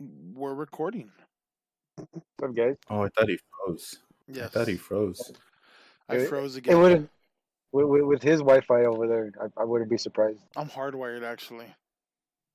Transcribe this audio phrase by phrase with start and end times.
[0.00, 1.10] We're recording.
[1.96, 2.76] What's up, guys?
[2.88, 3.96] Oh, I thought he froze.
[4.28, 5.32] Yeah, I thought he froze.
[6.08, 6.78] I It- froze It again.
[6.80, 7.10] wouldn't
[7.72, 9.32] with, with, with his Wi-Fi over there.
[9.40, 10.40] I, I wouldn't be surprised.
[10.56, 11.66] I'm hardwired actually.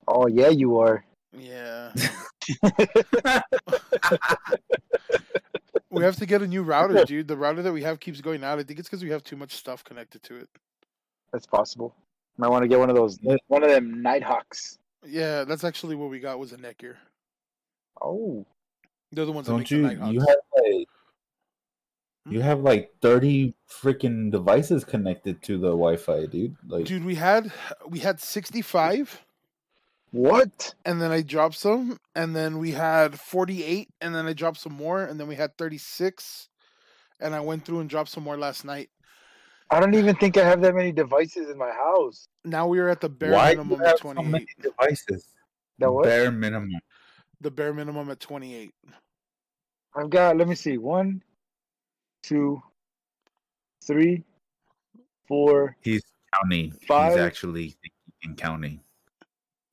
[0.08, 1.04] Oh yeah, you are.
[1.38, 1.94] Yeah.
[5.90, 7.28] we have to get a new router, dude.
[7.28, 8.60] The router that we have keeps going out.
[8.60, 10.50] I think it's because we have too much stuff connected to it.
[11.32, 11.94] That's possible.
[12.38, 13.20] Might want to get one of those.
[13.48, 14.78] One of them Nighthawks.
[15.06, 16.96] Yeah, that's actually what we got was a Netgear.
[18.04, 18.46] Oh,
[19.12, 19.88] They're the ones that Don't make you?
[19.88, 20.88] the You have like
[22.26, 22.34] hmm?
[22.34, 26.56] you have like thirty freaking devices connected to the Wi-Fi, dude.
[26.68, 27.52] Like, Dude, we had
[27.88, 29.24] we had 65
[30.14, 30.76] what?
[30.86, 34.74] and then I dropped some and then we had 48 and then I dropped some
[34.74, 36.50] more and then we had 36
[37.20, 38.92] and I went through and dropped some more last night.
[39.72, 42.28] I don't even think I have that many devices in my house.
[42.46, 45.26] Now we are at the bare why minimum at have so many devices?
[45.80, 46.70] That was Bare minimum.
[47.44, 48.74] The bare minimum at 28.
[49.96, 50.38] I've got.
[50.38, 50.78] Let me see.
[50.78, 51.22] One,
[52.24, 52.62] two,
[53.86, 54.24] three,
[55.28, 55.76] four.
[55.82, 56.02] He's
[56.34, 56.72] counting.
[56.88, 57.14] Five.
[57.14, 57.76] He's actually
[58.22, 58.80] thinking counting.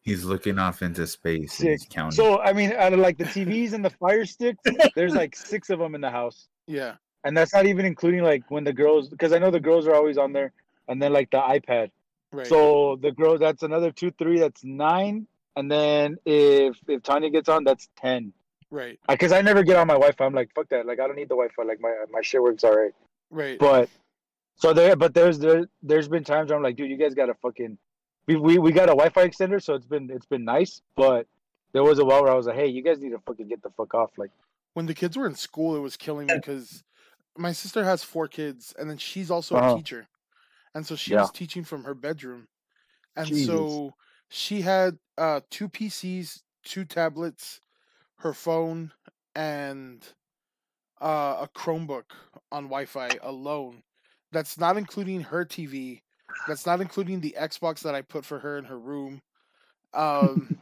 [0.02, 1.94] He's looking off into space and he's Six.
[1.94, 2.16] counting.
[2.16, 4.62] So I mean, out of like the TVs and the Fire Sticks,
[4.94, 6.48] there's like six of them in the house.
[6.66, 6.94] Yeah.
[7.24, 9.94] and that's not even including like when the girls because i know the girls are
[9.94, 10.52] always on there
[10.88, 11.90] and then like the ipad
[12.32, 12.46] Right.
[12.46, 17.48] so the girls that's another two three that's nine and then if if tanya gets
[17.48, 18.32] on that's 10
[18.70, 18.98] right.
[19.08, 21.28] because I, never get on my wi-fi i'm like fuck that like i don't need
[21.28, 22.92] the wi-fi like my my shit works all right
[23.30, 23.58] Right.
[23.58, 23.88] but
[24.56, 27.34] so there but there's there there's been times where i'm like dude you guys gotta
[27.34, 27.78] fucking
[28.26, 31.26] we, we we got a wi-fi extender so it's been it's been nice but
[31.72, 33.62] there was a while where i was like hey you guys need to fucking get
[33.62, 34.30] the fuck off like
[34.74, 36.84] when the kids were in school, it was killing me because
[37.36, 39.72] my sister has four kids, and then she's also Uh-huh.
[39.72, 40.06] a teacher,
[40.76, 41.22] and so she Yeah.
[41.22, 42.46] was teaching from her bedroom,
[43.16, 43.46] and Jesus.
[43.46, 43.94] so
[44.28, 47.62] she had uh, two PCs, two tablets,
[48.18, 48.92] her phone,
[49.34, 50.06] and
[51.00, 52.12] uh, a Chromebook
[52.52, 53.82] on Wi-Fi alone.
[54.32, 56.02] That's not including her TV.
[56.46, 59.22] That's not including the Xbox that I put for her in her room.
[59.94, 60.52] Um,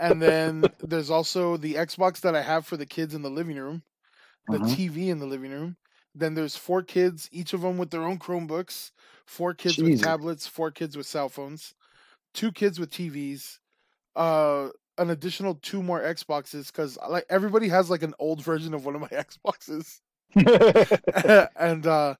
[0.00, 3.56] and then there's also the Xbox that I have for the kids in the living
[3.56, 3.82] room,
[4.48, 4.60] the Mhm.
[4.60, 5.76] TV in the living room.
[6.14, 8.92] Then there's four kids, each of them with their own Chromebooks,
[9.26, 11.74] four kids with tablets, four kids with cell phones,
[12.34, 13.60] two kids with TVs,
[14.16, 14.68] uh,
[14.98, 18.94] an additional two more Xboxes because like everybody has like an old version of one
[18.94, 20.00] of my Xboxes,
[21.56, 22.14] and uh,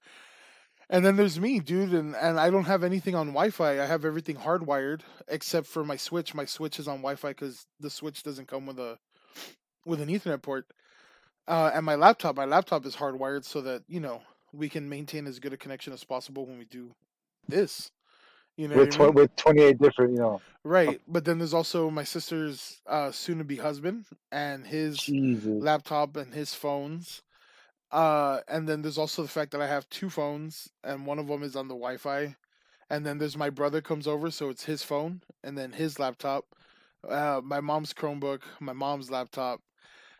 [0.88, 3.80] and then there's me, dude, and and I don't have anything on Wi-Fi.
[3.80, 6.34] I have everything hardwired except for my Switch.
[6.34, 8.98] My Switch is on Wi-Fi because the Switch doesn't come with a
[9.84, 10.66] with an Ethernet port.
[11.48, 15.26] Uh, and my laptop, my laptop is hardwired so that you know we can maintain
[15.26, 16.94] as good a connection as possible when we do
[17.48, 17.90] this.
[18.56, 19.14] You know, with what I mean?
[19.14, 21.00] with 28 different you know right?
[21.08, 25.60] But then there's also my sister's uh, soon-to-be husband and his Jesus.
[25.62, 27.22] laptop and his phones.
[27.90, 31.26] Uh, and then there's also the fact that I have two phones, and one of
[31.26, 32.36] them is on the Wi-Fi.
[32.88, 36.44] And then there's my brother comes over, so it's his phone, and then his laptop,
[37.08, 39.60] uh, my mom's Chromebook, my mom's laptop.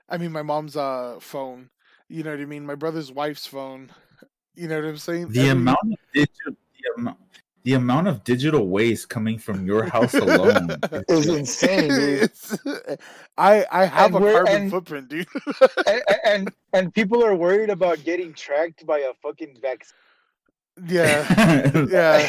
[0.08, 1.70] I mean, my mom's uh phone.
[2.08, 2.66] You know what I mean?
[2.66, 3.90] My brother's wife's phone.
[4.54, 5.28] You know what I'm saying?
[5.28, 7.18] the Every- amount of digital, the amount,
[7.64, 10.76] the amount of digital waste coming from your house alone.
[11.08, 12.22] is insane, dude.
[12.24, 12.58] It's-
[13.38, 15.26] I I have And a carbon and- footprint, dude.
[15.86, 19.94] and, and and people are worried about getting tracked by a fucking vaccine.
[20.88, 21.70] yeah.
[21.90, 22.28] yeah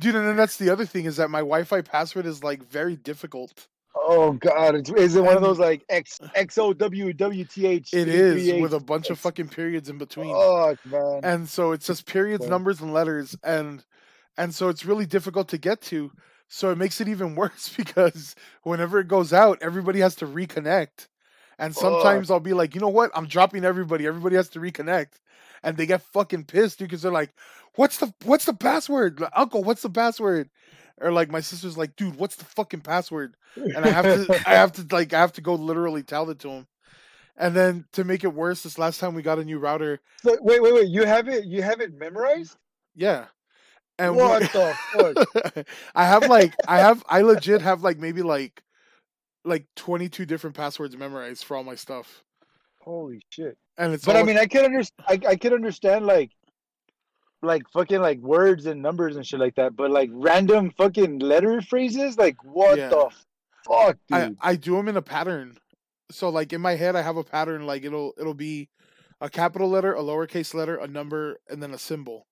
[0.00, 2.96] dude and then that's the other thing is that my wi-fi password is like very
[2.96, 4.74] difficult Oh God!
[4.74, 7.94] It's, is it one of those like X X O W W T H?
[7.94, 11.20] it is with a bunch of fucking periods in between Oh man!
[11.22, 13.84] and so it's just periods numbers and letters and
[14.36, 16.10] and so it's really difficult to get to
[16.48, 21.08] so it makes it even worse because whenever it goes out everybody has to reconnect.
[21.58, 23.10] And sometimes i'll be like you know what?
[23.14, 24.06] I'm dropping everybody.
[24.06, 25.20] Everybody has to reconnect.
[25.62, 27.32] And they get fucking pissed because they're like
[27.76, 29.20] what's the what's the password?
[29.20, 30.50] Like, uncle what's the password?
[31.00, 33.36] Or like my sister's like dude what's the fucking password?
[33.56, 36.40] And i have to i have to like i have to go literally tell it
[36.40, 36.66] to him
[37.36, 40.36] and then to make it worse this last time we got a new router So,
[40.40, 40.88] wait, wait, wait!
[40.88, 41.44] You have it?
[41.46, 42.56] You have it memorized?
[42.94, 43.26] yeah
[43.98, 44.74] and we- what the
[45.54, 45.66] fuck?
[45.94, 48.62] I have like I have I legit have like maybe like
[49.44, 52.22] like 22 different passwords memorized for all my stuff.
[52.80, 53.56] Holy shit!
[53.78, 55.06] And it's But I mean, I can understand.
[55.08, 56.30] I, I could understand like,
[57.42, 59.74] like fucking like words and numbers and shit like that.
[59.76, 62.88] But like random fucking letter phrases, like what Yeah.
[62.90, 63.10] the
[63.66, 64.36] fuck, I, dude?
[64.40, 65.56] I do them in a pattern.
[66.10, 68.68] So like in my head I have a pattern like it'll it'll be
[69.20, 72.26] a capital letter, a lowercase letter, a number, and then a symbol.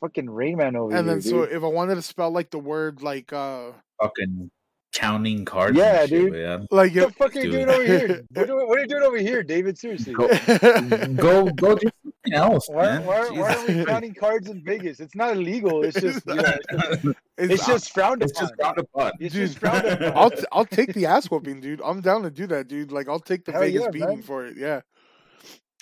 [0.00, 2.50] Fucking Rain Man over and here, And then so if I wanted to spell like
[2.50, 4.50] the word like uh fucking
[4.92, 5.76] counting cards.
[5.76, 6.32] Yeah, and shit, dude.
[6.32, 6.58] but yeah.
[6.70, 7.52] like What the fuck are you Dude.
[7.52, 8.24] doing over here?
[8.34, 9.76] What are, what are you doing over here, David?
[9.78, 10.14] Seriously.
[10.14, 13.04] Go, go, go do something else, Why, man.
[13.06, 15.00] why, why are we counting cards in Vegas?
[15.00, 15.84] It's not illegal.
[15.84, 18.48] It's just, you know, it's, it's, it's just frowned it's upon.
[18.48, 19.12] just frowned upon.
[19.20, 20.12] It's Dude, just frowned upon.
[20.16, 21.82] I'll t- I'll take the ass whooping, dude.
[21.84, 22.90] I'm down to do that, dude.
[22.90, 24.22] Like I'll take the Hell Vegas yeah, beating man.
[24.22, 24.56] for it.
[24.56, 24.80] Yeah,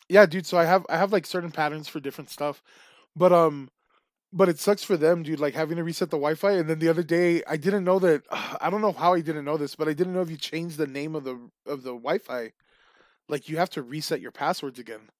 [0.08, 0.44] yeah, dude.
[0.46, 2.62] So I have I have like certain patterns for different stuff,
[3.14, 3.68] but um,
[4.34, 5.38] but it sucks for them, dude.
[5.40, 8.24] Like having to reset the Wi-Fi, and then the other day I didn't know that.
[8.60, 10.76] I don't know how I didn't know this, but I didn't know if you change
[10.76, 12.52] the name of the of the Wi-Fi,
[13.28, 15.10] like you have to reset your passwords again.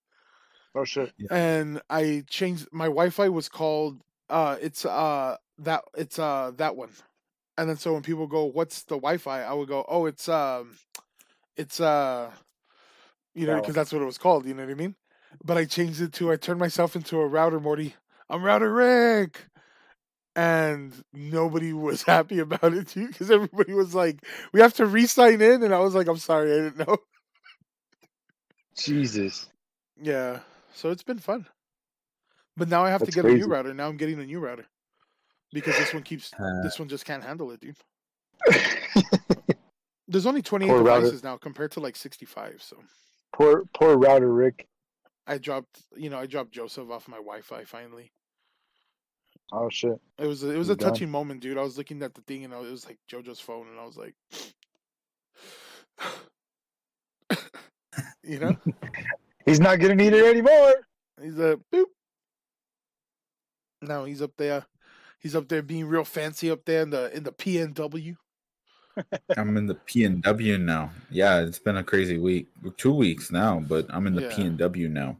[0.75, 1.13] oh shit.
[1.31, 4.01] And I changed my Wi-Fi was called
[4.31, 6.91] uh it's uh that it's uh that one.
[7.57, 10.77] And then so when people go, "What's the Wi-Fi?" I would go, "Oh, it's um
[11.57, 12.33] it's uh
[13.35, 14.97] you know, because that's what it was called, you know what I mean?
[15.45, 17.95] But I changed it to I turned myself into a router Morty.
[18.31, 19.47] I'm router Rick.
[20.37, 25.41] And nobody was happy about it too because everybody was like, "We have to re-sign
[25.41, 26.97] in," and I was like, "I'm sorry, I didn't know."
[28.77, 29.49] Jesus.
[30.03, 30.41] Yeah,
[30.75, 31.47] so it's been fun.
[32.57, 33.73] But now I have That's to get a new router.
[33.75, 34.67] Now I'm getting a new router
[35.53, 37.77] because this one keeps Uh, this one just can't handle it, dude.
[40.09, 41.01] There's only 28 Poor router.
[41.01, 42.61] devices now compared to like 65.
[42.63, 42.77] So
[43.33, 44.67] poor, poor router Rick.
[45.27, 48.13] I dropped, you know, I dropped Joseph off my Wi-Fi finally.
[49.53, 49.99] Oh shit.
[50.19, 50.91] It was a, it was a done.
[50.91, 51.59] touching moment, dude.
[51.59, 53.85] I was looking at the thing and I, it was like JoJo's phone, and I
[53.85, 54.15] was like,
[58.23, 58.57] you know,
[59.45, 60.75] He's not gonna need it anymore.
[61.21, 61.85] he's a boop.
[63.83, 64.67] Now he's up there.
[65.21, 68.17] He's up there being real fancy up there in the in the PNW.
[69.37, 70.91] I'm in the P and W now.
[71.11, 72.49] Yeah, it's been a crazy week.
[72.77, 74.37] Two weeks now, but I'm in the Yeah.
[74.37, 75.17] P and W now,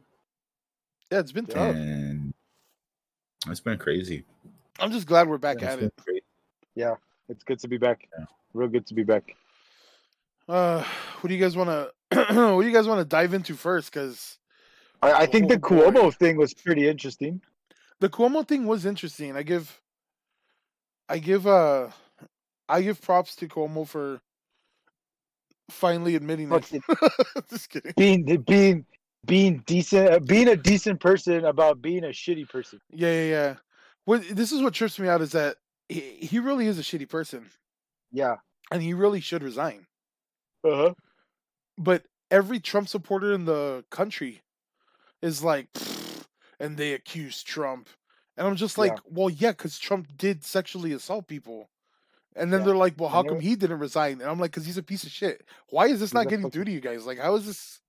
[1.11, 1.75] Yeah, it's been tough.
[1.75, 2.33] and
[3.47, 4.23] it's been crazy.
[4.79, 5.93] I'm just glad we're back yeah, at it.
[5.97, 6.21] crazy.
[7.27, 8.07] It's good to be back.
[8.17, 8.25] Yeah.
[8.53, 9.35] Real good to be back.
[10.47, 10.83] Uh,
[11.21, 11.69] what do you guys want
[12.11, 12.15] to?
[12.55, 13.91] what do you guys want to dive into first?
[13.91, 14.37] Because
[15.01, 15.89] I, I think the Oh, boy.
[15.91, 17.41] Cuomo thing was pretty interesting.
[17.99, 19.35] the Cuomo thing was interesting.
[19.35, 19.81] I give,
[21.09, 21.89] I give, uh,
[22.67, 24.21] I give props to Cuomo for
[25.69, 26.65] finally admitting it.
[26.65, 26.81] Fucking
[27.49, 27.93] just kidding.
[27.97, 28.85] being being
[29.25, 32.79] being decent, uh, being a decent person about being a shitty person.
[32.91, 33.55] Yeah, yeah, yeah.
[34.05, 35.57] What this is what trips me out is that
[35.89, 37.49] he, he really is a shitty person,
[38.11, 38.35] Yeah.
[38.71, 39.87] and he really should resign.
[40.63, 40.93] Uh huh.
[41.77, 44.41] But every Trump supporter in the country
[45.21, 45.67] is like,
[46.59, 47.89] and they accuse Trump,
[48.37, 48.99] and I'm just like, Yeah.
[49.09, 51.69] well, yeah, because Trump did sexually assault people.
[52.35, 52.65] And then Yeah.
[52.65, 54.21] they're like, well, how come he didn't resign?
[54.21, 55.45] And I'm like, because he's a piece of shit.
[55.69, 57.05] Why is this not getting through to you guys?
[57.05, 57.81] Like, how is this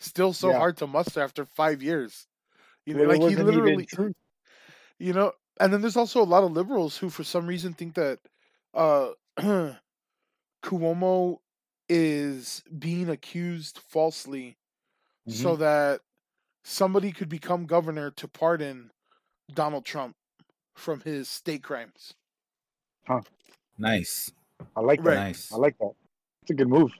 [0.00, 0.58] still so Yeah.
[0.58, 2.26] hard to muster after five years?
[2.86, 3.88] You know, Well, like he literally,
[4.98, 7.94] you know, and then there's also a lot of liberals who, for some reason, think
[7.94, 8.20] that
[8.74, 9.12] uh,
[10.62, 11.38] Cuomo
[11.88, 14.56] is being accused falsely
[15.28, 16.00] so that
[16.64, 18.92] somebody could become governor to pardon
[19.52, 20.16] Donald Trump
[20.74, 22.14] from his state crimes.
[23.82, 24.30] Nice,
[24.76, 25.08] I like that.
[25.08, 25.14] Right.
[25.16, 25.90] nice, I like that.
[26.42, 26.92] It's a good move.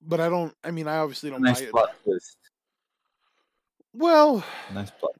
[0.00, 0.54] But I don't.
[0.64, 1.70] I mean, I obviously don't nice buy it.
[1.70, 2.38] plot twist.
[3.92, 4.42] Well,
[4.72, 5.12] Nice plot.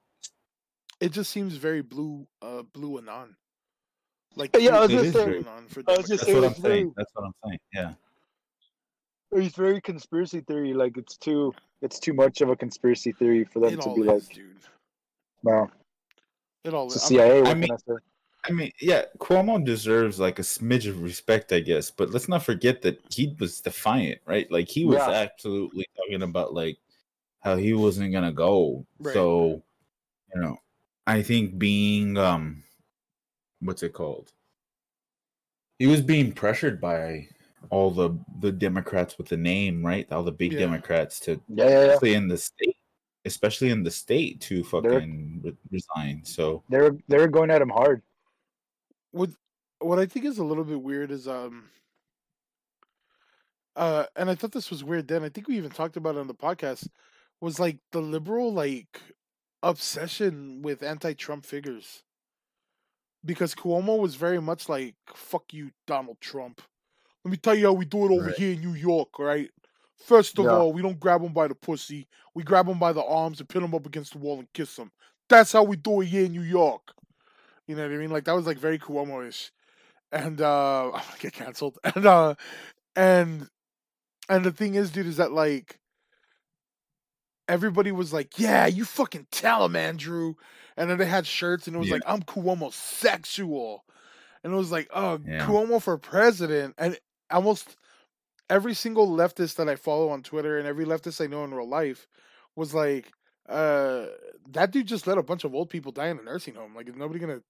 [1.00, 3.36] it just seems very blue, uh, blue anon.
[4.34, 6.44] Like Yeah, I was blue gonna say- anon for I was just That's saying what
[6.44, 6.94] I'm it's saying.
[6.96, 7.58] That's what I'm saying.
[7.74, 7.92] Yeah.
[9.32, 10.72] It's very conspiracy theory.
[10.72, 11.52] Like it's too,
[11.82, 14.56] it's too much of a conspiracy theory for them It to be is, like, dude.
[15.42, 15.70] no,
[16.64, 17.02] It all it's is.
[17.02, 17.42] the CIA.
[17.42, 17.76] What I mean-
[18.48, 21.90] I mean, yeah, Cuomo deserves like a smidge of respect, I guess.
[21.90, 24.50] But let's not forget that he was defiant, right?
[24.50, 25.10] Like he was Yeah.
[25.10, 26.78] absolutely talking about like
[27.40, 28.86] how he wasn't gonna go.
[28.98, 29.12] Right.
[29.14, 29.62] So,
[30.34, 30.56] you know,
[31.06, 32.62] I think being um,
[33.60, 34.32] what's it called?
[35.78, 37.28] He was being pressured by
[37.70, 40.10] all the the Democrats with the name, right?
[40.12, 40.60] All the big Yeah.
[40.60, 42.76] Democrats to Yeah, yeah, especially in the state,
[43.24, 46.24] especially in the state to fucking re- resign.
[46.24, 48.02] So They were they were going at him hard.
[49.16, 49.30] What
[49.80, 51.70] what I think is a little bit weird is um
[53.74, 55.22] uh and I thought this was weird then.
[55.24, 56.88] I think we even talked about it on the podcast
[57.40, 59.00] was like the liberal like
[59.62, 62.02] obsession with anti-Trump figures.
[63.24, 66.62] Because Cuomo was very much like fuck you Donald Trump.
[67.24, 68.36] Let me tell you how we do it over Right.
[68.36, 69.50] here in New York, right?
[69.98, 70.52] First of Yeah.
[70.52, 72.06] all, we don't grab him by the pussy.
[72.34, 74.76] We grab him by the arms and pin him up against the wall and kiss
[74.78, 74.92] him.
[75.28, 76.94] That's how we do it here in New York.
[77.66, 78.10] You know what I mean?
[78.10, 79.50] Like that was like very Cuomo-ish.
[80.12, 81.78] And uh I'm gonna get canceled.
[81.84, 82.34] And uh
[82.94, 83.48] and
[84.28, 85.78] and the thing is, dude, is that like
[87.48, 90.34] everybody was like, Yeah, you fucking tell him, Andrew.
[90.76, 91.94] And then they had shirts and it was Yeah.
[91.94, 93.84] like, I'm Cuomo sexual.
[94.44, 95.46] And it was like, oh, Yeah.
[95.46, 96.74] Cuomo for president.
[96.78, 96.98] And
[97.30, 97.76] almost
[98.48, 101.68] every single leftist that I follow on Twitter and every leftist I know in real
[101.68, 102.06] life
[102.54, 103.12] was like,
[103.48, 104.06] uh,
[104.50, 106.74] that dude just let a bunch of old people die in a nursing home.
[106.74, 107.42] Like, is nobody gonna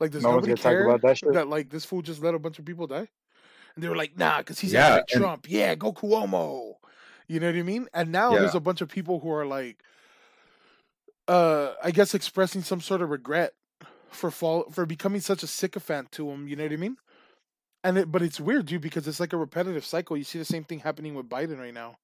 [0.00, 0.10] like?
[0.10, 1.32] Does No nobody care about that shit.
[1.34, 3.08] that like this fool just let a bunch of people die?
[3.74, 5.46] And they were like, nah, because he's Yeah, and- Trump.
[5.48, 6.74] Yeah, go Cuomo.
[7.28, 7.88] You know what I mean?
[7.92, 8.40] And now Yeah.
[8.40, 9.82] there's a bunch of people who are like,
[11.28, 13.52] uh, I guess expressing some sort of regret
[14.10, 16.48] for fall for becoming such a sycophant to him.
[16.48, 16.96] You know what I mean?
[17.84, 20.16] And it, but it's weird, dude, because it's like a repetitive cycle.
[20.16, 21.98] You see the same thing happening with Biden right now,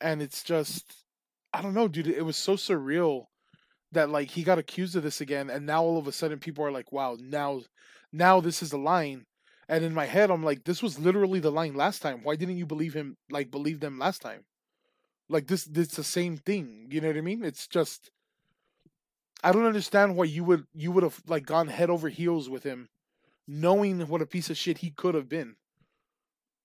[0.00, 1.04] and it's just,
[1.52, 2.06] I don't know, dude.
[2.08, 3.26] It was so surreal
[3.94, 6.64] that like he got accused of this again, and now all of a sudden people
[6.64, 7.62] are like, wow, now,
[8.12, 9.26] now this is the line.
[9.68, 12.20] And in my head, I'm like, this was literally the line last time.
[12.22, 13.16] Why didn't you believe him?
[13.30, 14.44] Like believe them last time?
[15.28, 16.88] Like this, is the same thing.
[16.90, 17.42] You know what I mean?
[17.42, 18.10] It's just,
[19.42, 22.62] I don't understand why you would you would have like gone head over heels with
[22.62, 22.88] him,
[23.48, 25.56] knowing what a piece of shit he could have been.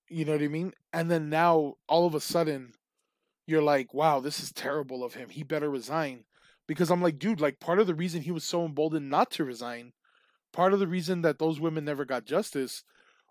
[0.10, 0.74] You know what I mean?
[0.92, 2.74] And then now all of a sudden,
[3.46, 5.30] you're like, wow, this is terrible of him.
[5.30, 6.26] He better resign.
[6.70, 9.46] Because I'm like, dude, like part of the reason he was so emboldened not to
[9.46, 9.94] resign,
[10.54, 12.84] part of the reason that those women never got justice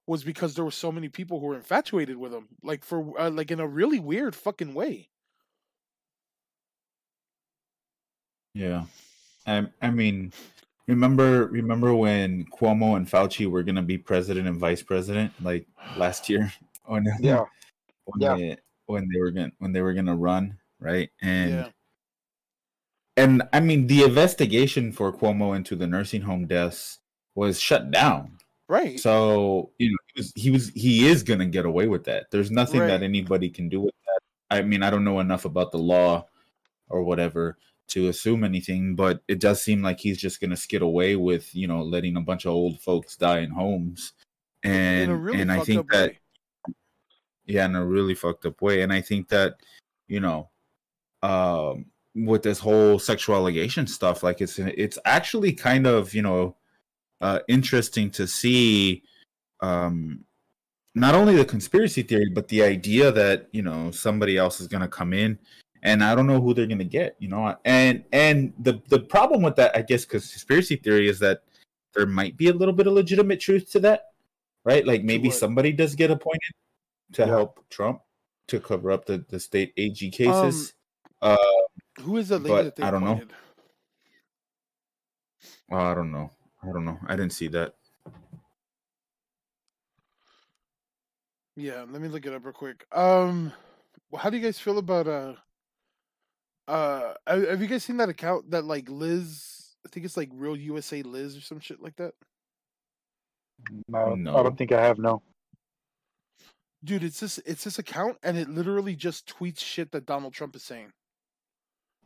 [0.06, 3.30] was because there were so many people who were infatuated with him, like for uh,
[3.30, 5.10] like in a really weird fucking way.
[8.54, 8.86] Yeah.
[9.46, 10.32] I I mean,
[10.86, 15.66] remember remember when Cuomo and Fauci were gonna be president and vice president like
[15.96, 16.52] last year?
[16.86, 17.44] When, Yeah.
[18.04, 18.36] when Yeah.
[18.38, 21.10] they when they were gonna when they were gonna run, right?
[21.22, 21.70] And yeah,
[23.18, 26.98] and I mean the investigation for Cuomo into the nursing home deaths
[27.34, 28.38] was shut down.
[28.68, 28.98] right.
[28.98, 32.30] So you know he was he was he is gonna get away with that.
[32.30, 32.88] There's nothing Right.
[32.88, 34.20] that anybody can do with that.
[34.58, 36.26] I mean I don't know enough about the law
[36.88, 37.58] or whatever
[37.88, 41.66] to assume anything, but it does seem like he's just gonna skid away with you
[41.66, 44.12] know letting a bunch of old folks die in homes,
[44.62, 46.18] and really and I think that way.
[47.46, 49.54] yeah in a really fucked up way, and I think that
[50.08, 50.50] you know
[51.22, 51.86] um
[52.24, 56.56] with this whole sexual allegation stuff like it's it's actually kind of you know
[57.20, 59.02] uh interesting to see
[59.60, 60.24] um
[60.94, 64.80] not only the conspiracy theory but the idea that you know somebody else is going
[64.80, 65.38] to come in
[65.82, 67.54] and i don't know who they're going to get you know?
[67.64, 71.42] And and the the problem with that i guess because conspiracy theory is that
[71.94, 74.02] there might be a little bit of legitimate truth to that
[74.64, 74.86] right?
[74.86, 76.52] Like maybe somebody does get appointed
[77.14, 77.28] to Yeah.
[77.28, 78.02] help trump
[78.48, 80.74] to cover up the the state ag cases.
[81.22, 81.36] Uh
[82.00, 83.12] Who is the lady but that they I don't know.
[83.12, 83.32] appointed?
[85.68, 86.30] well, i don't know
[86.62, 87.74] i don't know i didn't see that
[91.58, 92.86] Yeah, let me look it up real quick.
[92.92, 93.52] Um,
[94.16, 95.34] how do you guys feel about uh,
[96.68, 99.74] uh, have have you guys seen that account that like Liz?
[99.84, 102.14] I think it's like Real USA Liz or some shit like that.
[103.88, 104.98] No, I don't think I have.
[104.98, 105.20] No.
[106.84, 110.54] Dude, it's this it's this account and it literally just tweets shit that Donald Trump
[110.54, 110.92] is saying.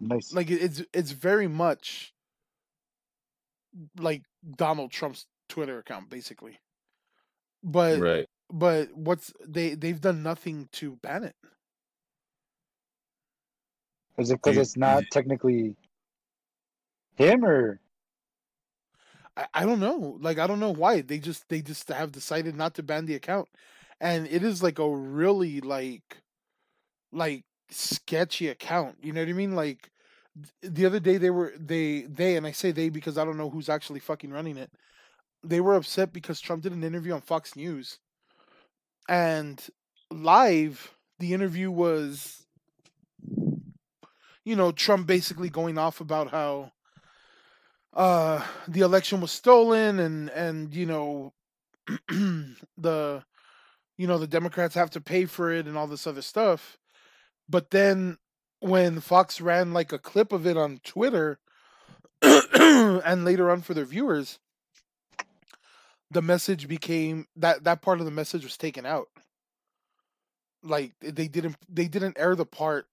[0.02, 0.32] Nice.
[0.32, 2.12] Like it's it's very much
[3.98, 4.24] like
[4.56, 6.58] Donald Trump's Twitter account, basically.
[7.62, 11.36] But right but what's they they've done nothing to ban it.
[14.18, 15.76] Is it because it's not technically
[17.16, 17.80] him or
[19.36, 20.18] I, I don't know.
[20.20, 23.14] Like I don't know why they just they just have decided not to ban the
[23.14, 23.48] account,
[24.00, 26.22] and it is like a really like
[27.12, 28.98] like sketchy account.
[29.02, 29.54] You know what I mean?
[29.56, 29.91] Like th-
[30.62, 33.50] the other day they were they they and I say they because I don't know
[33.50, 34.70] who's actually fucking running it.
[35.44, 37.98] They were upset because Trump did an interview on Fox News,
[39.08, 39.62] and
[40.10, 42.46] live the interview was,
[44.44, 46.72] you know, Trump basically going off about how
[47.94, 51.32] uh the election was stolen and and you know
[52.78, 53.22] the
[53.98, 56.78] you know the democrats have to pay for it and all this other stuff
[57.50, 58.16] but then
[58.62, 61.38] when fox ran like a clip of it on twitter
[62.22, 64.38] and later on for their viewers
[66.12, 69.08] the message became that that part of the message was taken out.
[70.62, 72.86] Like they didn't they didn't air the part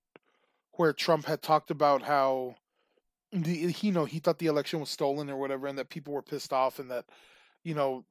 [0.74, 2.56] where trump had talked about how
[3.34, 6.14] the he you know he thought the election was stolen or whatever and that people
[6.14, 7.06] were pissed off and that
[7.64, 8.06] you know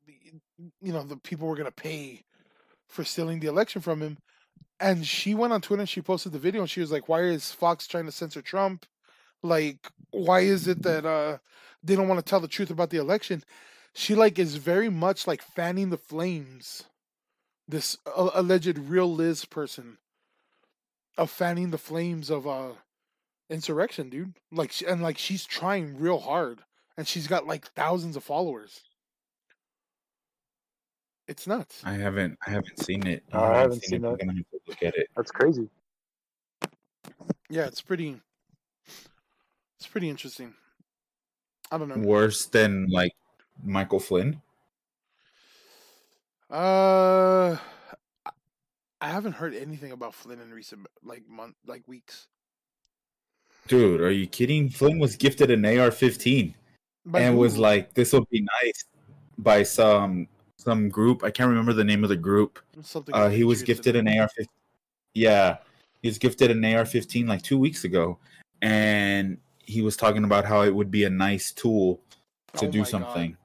[0.80, 2.22] you know the people were going to pay
[2.86, 4.18] for stealing the election from him
[4.80, 7.22] and she went on twitter and she posted the video and she was like why
[7.22, 8.86] is fox trying to censor trump
[9.42, 11.38] like why is it that uh
[11.82, 13.42] they don't want to tell the truth about the election
[13.94, 16.84] she like is very much like fanning the flames
[17.66, 19.98] this uh, alleged real liz person
[21.16, 22.70] of fanning the flames of uh
[23.50, 24.34] insurrection, dude.
[24.52, 26.60] Like, and like she's trying real hard,
[26.96, 28.82] and she's got like thousands of followers.
[31.28, 31.82] It's nuts.
[31.84, 33.22] I haven't I haven't seen it.
[33.32, 34.08] Oh, I haven't seen it.
[34.08, 34.20] I'm that.
[34.20, 35.08] gonna have to look at it.
[35.14, 35.68] That's crazy.
[37.50, 38.20] Yeah, it's pretty.
[39.76, 40.54] It's pretty interesting.
[41.70, 41.98] I don't know.
[41.98, 43.12] Worse than like
[43.62, 44.40] Michael Flynn.
[46.50, 47.56] Uh,
[48.24, 48.30] I-
[49.00, 52.26] I haven't heard anything about Flynn in recent like month, like weeks.
[53.68, 54.70] Dude, are you kidding?
[54.70, 56.54] Flynn was gifted an AR-15
[57.04, 58.84] By and was like, "This will be nice."
[59.36, 60.26] By some
[60.68, 62.58] some group, I can't remember the name of the group.
[62.82, 63.14] something.
[63.14, 64.06] Uh, he was gifted an.
[64.06, 64.44] AR-15.
[65.14, 65.56] Yeah,
[66.02, 68.18] he was gifted an AR-15 like two weeks ago,
[68.60, 72.00] and he was talking about how it would be a nice tool
[72.58, 72.90] to Oh do my God.
[72.90, 73.36] something.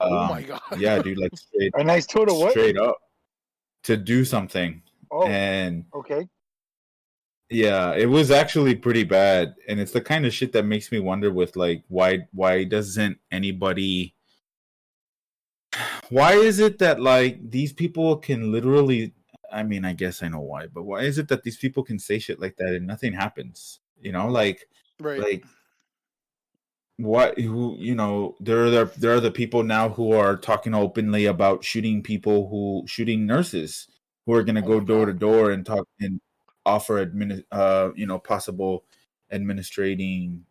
[0.00, 0.60] Oh Um, my god!
[0.76, 2.50] yeah, dude, like straight, A nice tool to what?
[2.50, 2.98] straight up
[3.84, 6.28] to do something, Oh, and okay.
[7.48, 11.00] yeah, it was actually pretty bad, and it's the kind of shit that makes me
[11.00, 14.12] wonder with like why why doesn't anybody
[16.10, 19.12] why is it that like these people can literally
[19.52, 21.98] I mean I guess I know why, but why is it that these people can
[21.98, 23.80] say shit like that and nothing happens?
[24.00, 24.68] You know, like
[25.00, 25.20] right.
[25.20, 25.44] like
[26.98, 30.74] what who you know there are the, there are the people now who are talking
[30.74, 33.88] openly about shooting people who shooting nurses
[34.24, 36.20] who are going to Oh go door to door and talk and
[36.64, 38.84] offer admin uh you know possible
[39.30, 40.44] administrating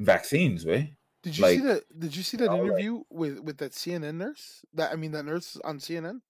[0.00, 0.94] vaccines way
[1.30, 1.98] Did you see like- that?
[2.00, 2.66] Did you see that all right.
[2.66, 4.64] interview with with that CNN nurse?
[4.74, 6.20] That I mean, that nurse on CNN.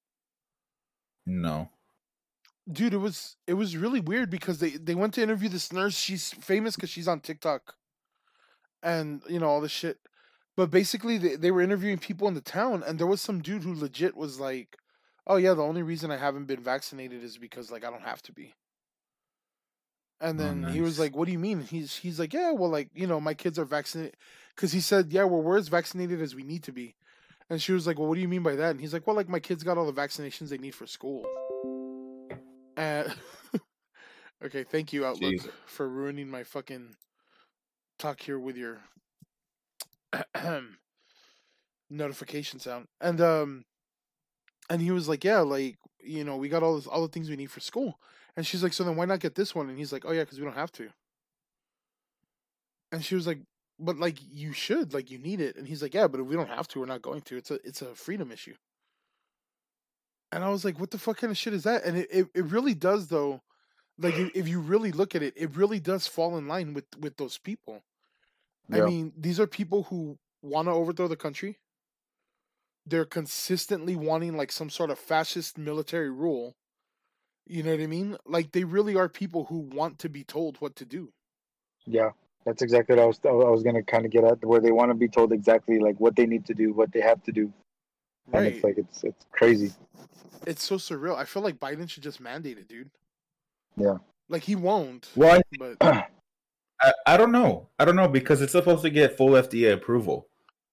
[1.27, 1.71] no
[2.71, 5.97] Dude, it was it was really weird because they they went to interview this nurse.
[5.97, 7.77] She's famous because she's on TikTok,
[8.83, 9.99] and you know all this shit.
[10.55, 13.63] But basically, they they were interviewing people in the town, and there was some dude
[13.63, 14.77] who legit was like,
[15.27, 18.21] "Oh yeah, the only reason I haven't been vaccinated is because like I don't have
[18.25, 18.55] to be."
[20.21, 22.71] And Oh, then he was like, "What do you mean?" He's he's like, "Yeah, well,
[22.71, 24.17] like you know, my kids are vaccinated."
[24.55, 26.97] Because he said, "Yeah, well, we're as vaccinated as we need to be."
[27.51, 29.17] And she was like, "Well, what do you mean by that?" And he's like, "Well,
[29.17, 31.25] like my kids got all the vaccinations they need for school."
[32.77, 33.15] And
[34.45, 35.51] okay, thank you Outlook Jeez.
[35.67, 36.97] for ruining my fucking
[37.99, 38.79] talk here with your
[41.91, 42.89] notification sound.
[43.01, 43.65] And um
[44.71, 47.29] and he was like, "Yeah, like, you know, we got all this all the things
[47.31, 47.99] we need for school."
[48.39, 50.25] And she's like, "So then why not get this one?" And he's like, "Oh yeah,
[50.25, 50.91] cuz we don't have to."
[52.93, 53.41] And she was like,
[53.81, 56.37] "But like you should, like you need it." And he's like, "Yeah, but if we
[56.37, 57.37] don't have to, we're not going to.
[57.37, 58.55] It's a it's a freedom issue."
[60.31, 62.29] And I was like, "What the fuck kind of shit is that?" And it it,
[62.33, 63.43] it really does though.
[63.99, 66.87] Like if, if you really look at it, it really does fall in line with
[66.97, 67.83] with those people.
[68.71, 71.59] I mean, these are people who want to overthrow the country.
[72.87, 76.55] They're consistently wanting like some sort of fascist military rule.
[77.49, 78.17] You know what I mean?
[78.27, 81.13] Like they really are people who want to be told what to do.
[81.87, 82.11] Yeah,
[82.45, 83.21] that's exactly what I was.
[83.25, 85.99] I was gonna kind of get at where they want to be told exactly like
[85.99, 87.53] what they need to do, what they have to do,
[88.27, 88.45] right.
[88.45, 89.73] and it's like it's it's crazy.
[90.47, 91.17] It's so surreal.
[91.17, 92.91] I feel like Biden should just mandate it, dude.
[93.77, 93.97] Yeah.
[94.29, 95.77] Like he won't, well but
[96.81, 100.29] I, I don't know i don't know because it's supposed to get full fda approval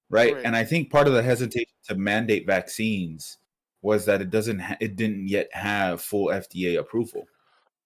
[0.09, 0.45] right, Right.
[0.45, 3.37] and i think part of the hesitation to mandate vaccines
[3.85, 7.27] was that it doesn't ha- it didn't yet have full fda approval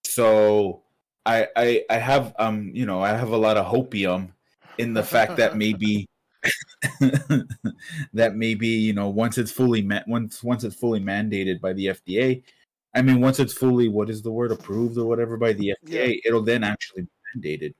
[0.03, 0.81] so
[1.25, 4.31] i i i have um you know i have a lot of hopium
[4.79, 6.07] in the fact that maybe
[8.13, 11.87] that maybe you know once it's fully ma- once once it's fully mandated by the
[11.87, 12.41] FDA,
[12.95, 16.19] I mean once it's fully what is the word approved or whatever by the FDA,
[16.25, 17.73] it'll then actually be mandated.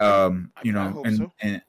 [0.00, 1.32] Um, you know, and so.
[1.42, 1.62] and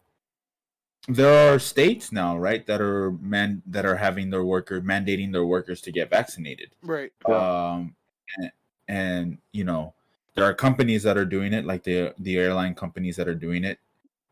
[1.08, 5.46] there are states now, right, that are man that are having their worker mandating their
[5.46, 7.12] workers to get vaccinated right.
[7.26, 7.96] um
[8.38, 8.52] and,
[8.88, 9.94] and you know
[10.36, 13.64] there are companies that are doing it like the the airline companies that are doing
[13.64, 13.80] it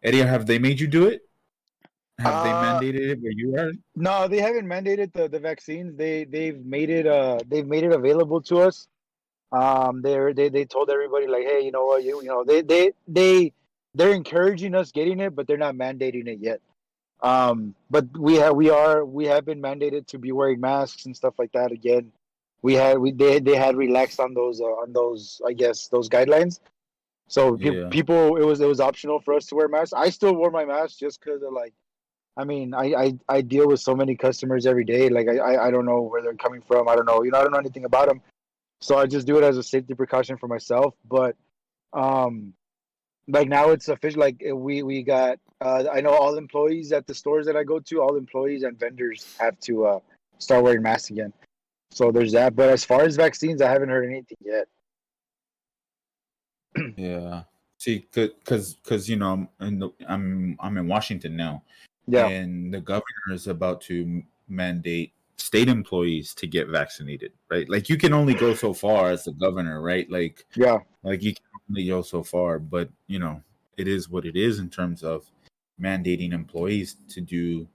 [0.03, 1.21] eddie have they made you do it
[2.19, 5.95] have they Uh, mandated it where you are No, they haven't mandated the, the vaccines.
[5.95, 8.87] They they've made it uh they've made it available to us.
[9.51, 12.61] Um, they're they they told everybody like, hey, you know what, you you know they
[12.61, 13.53] they they
[13.95, 16.61] they're encouraging us getting it, but they're not mandating it yet.
[17.21, 21.15] Um, but we have we are we have been mandated to be wearing masks and
[21.15, 22.11] stuff like that again.
[22.61, 26.07] We had we they they had relaxed on those uh, on those I guess those
[26.09, 26.59] guidelines.
[27.27, 27.89] So pe- Yeah.
[27.89, 29.93] people it was it was optional for us to wear masks.
[29.93, 31.73] I still wore my mask just because of like
[32.37, 35.09] I mean, I, I I deal with so many customers every day.
[35.09, 36.87] Like I, I I don't know where they're coming from.
[36.87, 37.21] I don't know.
[37.23, 38.21] You know, I don't know anything about them.
[38.79, 40.95] So I just do it as a safety precaution for myself.
[41.03, 41.35] But
[41.91, 42.53] um,
[43.29, 44.19] like now it's official.
[44.19, 45.39] Like uh, we we got.
[45.61, 48.01] Uh, I know all employees at the stores that I go to.
[48.01, 49.99] All employees and vendors have to uh
[50.37, 51.33] start wearing masks again.
[51.91, 52.55] So there's that.
[52.55, 54.67] But as far as vaccines, I haven't heard anything yet.
[56.97, 57.43] yeah
[57.77, 61.63] see because because you know I'm in the, i'm i'm in washington now
[62.07, 62.27] Yeah.
[62.27, 67.67] and the governor is about to mandate state employees to get vaccinated, right?
[67.67, 70.09] Like you can only go so far as the governor, right?
[70.11, 70.79] Like Yeah.
[71.03, 71.43] like you can
[71.75, 73.41] go so far, but you know,
[73.77, 75.29] it is what it is in terms of
[75.81, 77.67] mandating employees to do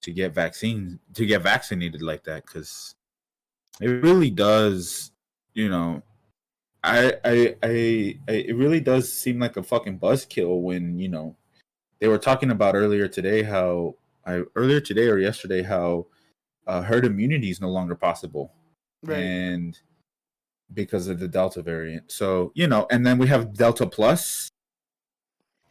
[0.00, 2.94] to get vaccines to get vaccinated like that because
[3.80, 5.10] it really does,
[5.54, 6.02] you know,
[6.84, 11.36] I, I I I it really does seem like a fucking buzzkill when you know
[12.00, 16.06] they were talking about earlier today how I earlier today or yesterday how
[16.66, 18.52] uh, herd immunity is no longer possible
[19.02, 19.18] Right.
[19.18, 19.78] and
[20.74, 22.10] because of the delta variant.
[22.12, 24.50] So you know and then we have delta plus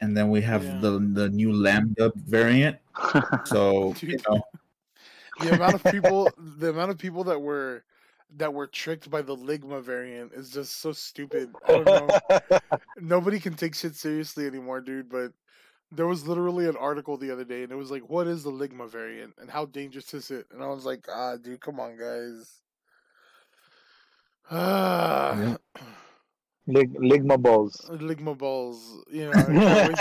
[0.01, 0.79] and then we have Yeah.
[0.79, 2.77] the the new lambda variant.
[3.45, 4.41] So you know.
[5.39, 7.83] The amount of people the amount of people that were
[8.37, 11.53] that were tricked by the ligma variant is just so stupid.
[11.67, 12.59] I don't know.
[12.99, 15.31] Nobody can take shit seriously anymore dude but
[15.91, 18.51] there was literally an article the other day and it was like what is the
[18.51, 20.45] ligma variant and how dangerous is it?
[20.51, 22.59] And i was like ah dude come on guys
[24.51, 25.57] Yeah.
[26.69, 27.79] Lig- ligma balls.
[27.89, 29.97] ligma balls you know I can't wait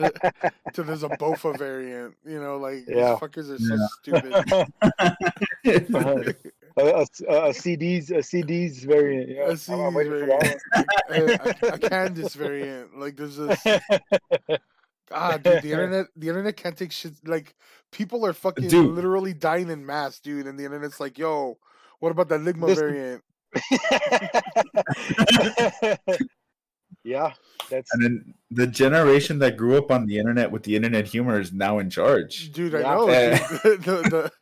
[0.00, 0.10] till,
[0.72, 3.10] till there's a bofa variant you know like Yeah.
[3.10, 3.86] these fuckers are so Yeah.
[4.00, 4.32] stupid
[6.76, 9.28] a, a, a CDs a CDs variant.
[9.30, 10.58] Yeah, A I'm- I'm CDs waiting for that
[11.10, 11.22] a,
[11.70, 12.98] a, a Candace variant.
[12.98, 13.60] Like there's this
[15.12, 17.54] ah dude, the internet the internet can't take shit like
[17.92, 18.94] people are fucking Dude.
[18.96, 21.58] literally dying in mass, dude, and the internet's like, yo,
[22.00, 23.22] what about that Ligma This- variant?
[27.04, 27.32] yeah,
[27.70, 31.40] that's and then the generation that grew up on the internet with the internet humor
[31.40, 32.94] is now in charge Dude, I Yeah.
[32.94, 33.08] know.
[33.10, 33.38] Yeah.
[33.62, 33.82] dude.
[33.84, 34.32] the the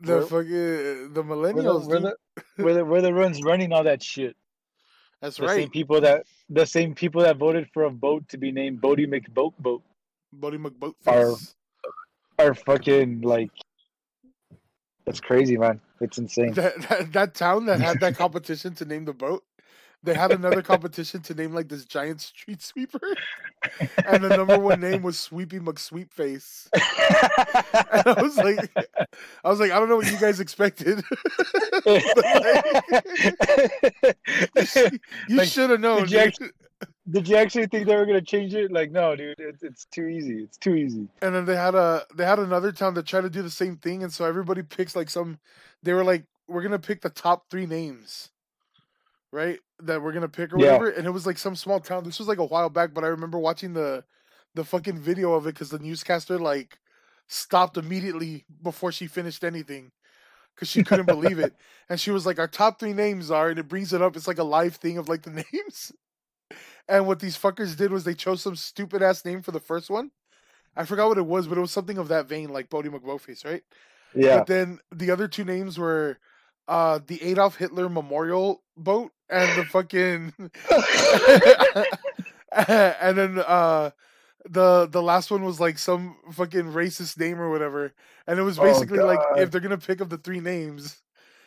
[0.00, 2.12] the We're- fucking uh, the we're the, millennials, we're, dude.
[2.56, 4.36] the, we're, the, we're the ones running all that shit.
[5.20, 5.56] That's The right.
[5.56, 9.06] same people that the same people that voted for a boat to be named Boaty
[9.06, 9.82] McBoat Boat
[10.32, 10.94] Buddy McBoatface.
[11.06, 11.36] Our-
[12.36, 13.50] are fucking like
[15.06, 15.80] that's crazy, man.
[16.00, 16.52] It's insane.
[16.54, 19.44] that, that that town that had that competition to name the boat,
[20.02, 23.00] they had another competition to name like this giant street sweeper,
[24.06, 26.68] and the number one name was Sweepy McSweepface.
[27.92, 28.70] And I was like,
[29.44, 31.02] I was like, I don't know what you guys expected.
[35.28, 36.00] you Like, should have known.
[36.02, 36.50] did you actually-
[37.10, 38.72] Did you actually think they were gonna change it?
[38.72, 40.42] Like, no, dude, it's it's too easy.
[40.42, 41.08] It's too easy.
[41.22, 43.76] And then they had a they had another town that tried to do the same
[43.76, 45.38] thing, and so everybody picks like some.
[45.82, 48.30] They were like, we're gonna pick the top three names,
[49.32, 49.58] right?
[49.80, 50.78] That we're gonna pick or Yeah.
[50.78, 50.88] whatever.
[50.90, 52.04] And it was like some small town.
[52.04, 54.04] This was like a while back, but I remember watching the
[54.54, 56.78] the fucking video of it because the newscaster like
[57.28, 59.92] stopped immediately before she finished anything
[60.54, 61.54] because she couldn't believe it.
[61.88, 64.16] And she was like, "Our top three names are," and it brings it up.
[64.16, 65.92] It's like a live thing of like the names.
[66.88, 69.88] And what these fuckers did was they chose some stupid ass name for the first
[69.88, 70.10] one.
[70.76, 73.44] I forgot what it was, but it was something of that vein, like Boaty McBoatface,
[73.44, 73.62] right?
[74.14, 74.38] Yeah.
[74.38, 76.18] But then the other two names were
[76.66, 80.32] uh the Adolf Hitler Memorial Boat and the fucking
[82.52, 83.90] and then uh
[84.48, 87.92] the the last one was like some fucking racist name or whatever.
[88.26, 91.00] And it was Oh, basically like if they're gonna pick up the three names,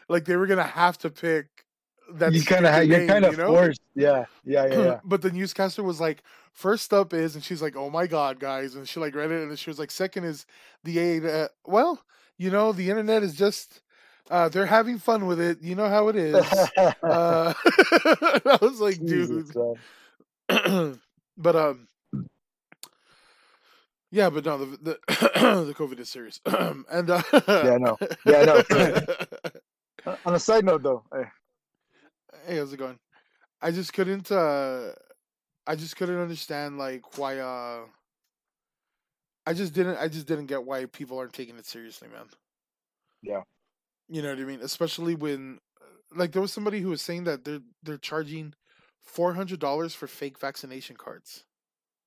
[0.09, 1.47] like they were gonna have to pick
[2.13, 3.47] that you kind of you're kind of you know?
[3.47, 3.81] forced.
[3.95, 4.25] Yeah.
[4.45, 4.65] Yeah.
[4.67, 4.79] Yeah.
[4.79, 4.99] Yeah.
[5.05, 8.75] but the newscaster was like, first up is, and she's like, oh my god, guys,
[8.75, 10.45] and she like read it, and she was like, second is
[10.83, 11.25] the aid.
[11.25, 12.03] Uh, well,
[12.37, 13.81] you know, the internet is just,
[14.29, 15.61] uh, they're having fun with it.
[15.61, 16.35] You know how it is.
[16.77, 20.99] uh, I was like, Jesus, dude,
[21.37, 21.87] but um,
[24.09, 27.97] yeah, but no, the the, the COVID is serious, and uh, Yeah, no.
[28.25, 28.63] Yeah, no.
[30.25, 31.25] On a side note, though, eh,
[32.47, 32.97] hey, how's it going?
[33.61, 34.91] I just couldn't uh
[35.65, 37.85] I just couldn't understand like why uh
[39.45, 42.27] I just didn't I just didn't get why people aren't taking it seriously, man.
[43.21, 43.41] Yeah.
[44.09, 44.61] You know what I mean?
[44.61, 45.59] Especially when
[46.15, 48.53] like there was somebody who was saying that they're they're charging
[49.03, 51.43] four hundred dollars for fake vaccination cards.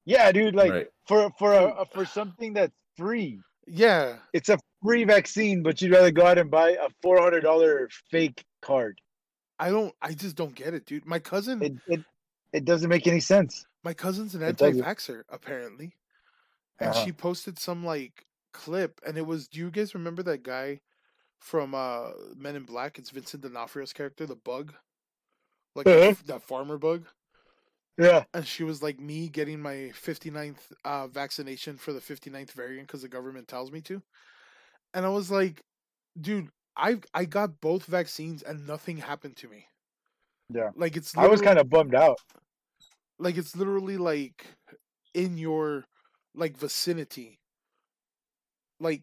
[0.06, 4.16] yeah, dude, like right for for a, for something that's free, Yeah.
[4.32, 7.88] it's a free vaccine, but you'd rather go out and buy a four hundred dollar
[8.10, 9.00] fake card.
[9.60, 11.06] I don't I just don't get it, dude.
[11.06, 12.00] My cousin It it
[12.52, 13.64] it doesn't make any sense.
[13.84, 15.92] my cousin's an anti-vaxxer apparently
[16.80, 17.04] and Uh-huh.
[17.04, 20.80] she posted some like clip and it was do you guys remember that guy
[21.38, 24.74] from uh men in black it's vincent d'onofrio's character the bug
[25.76, 26.14] like that Uh-huh.
[26.26, 27.06] that farmer bug
[27.98, 28.24] Yeah.
[28.34, 33.02] and she was like me getting my 59th uh vaccination for the 59th variant because
[33.02, 34.02] the government tells me to
[34.94, 35.62] and i was like
[36.20, 36.48] dude
[36.80, 39.66] i i got both vaccines and nothing happened to me
[40.52, 40.70] Yeah.
[40.74, 42.18] like it's I was kind of bummed out.
[43.18, 44.46] like it's literally like
[45.14, 45.84] in your
[46.34, 47.38] like vicinity
[48.80, 49.02] like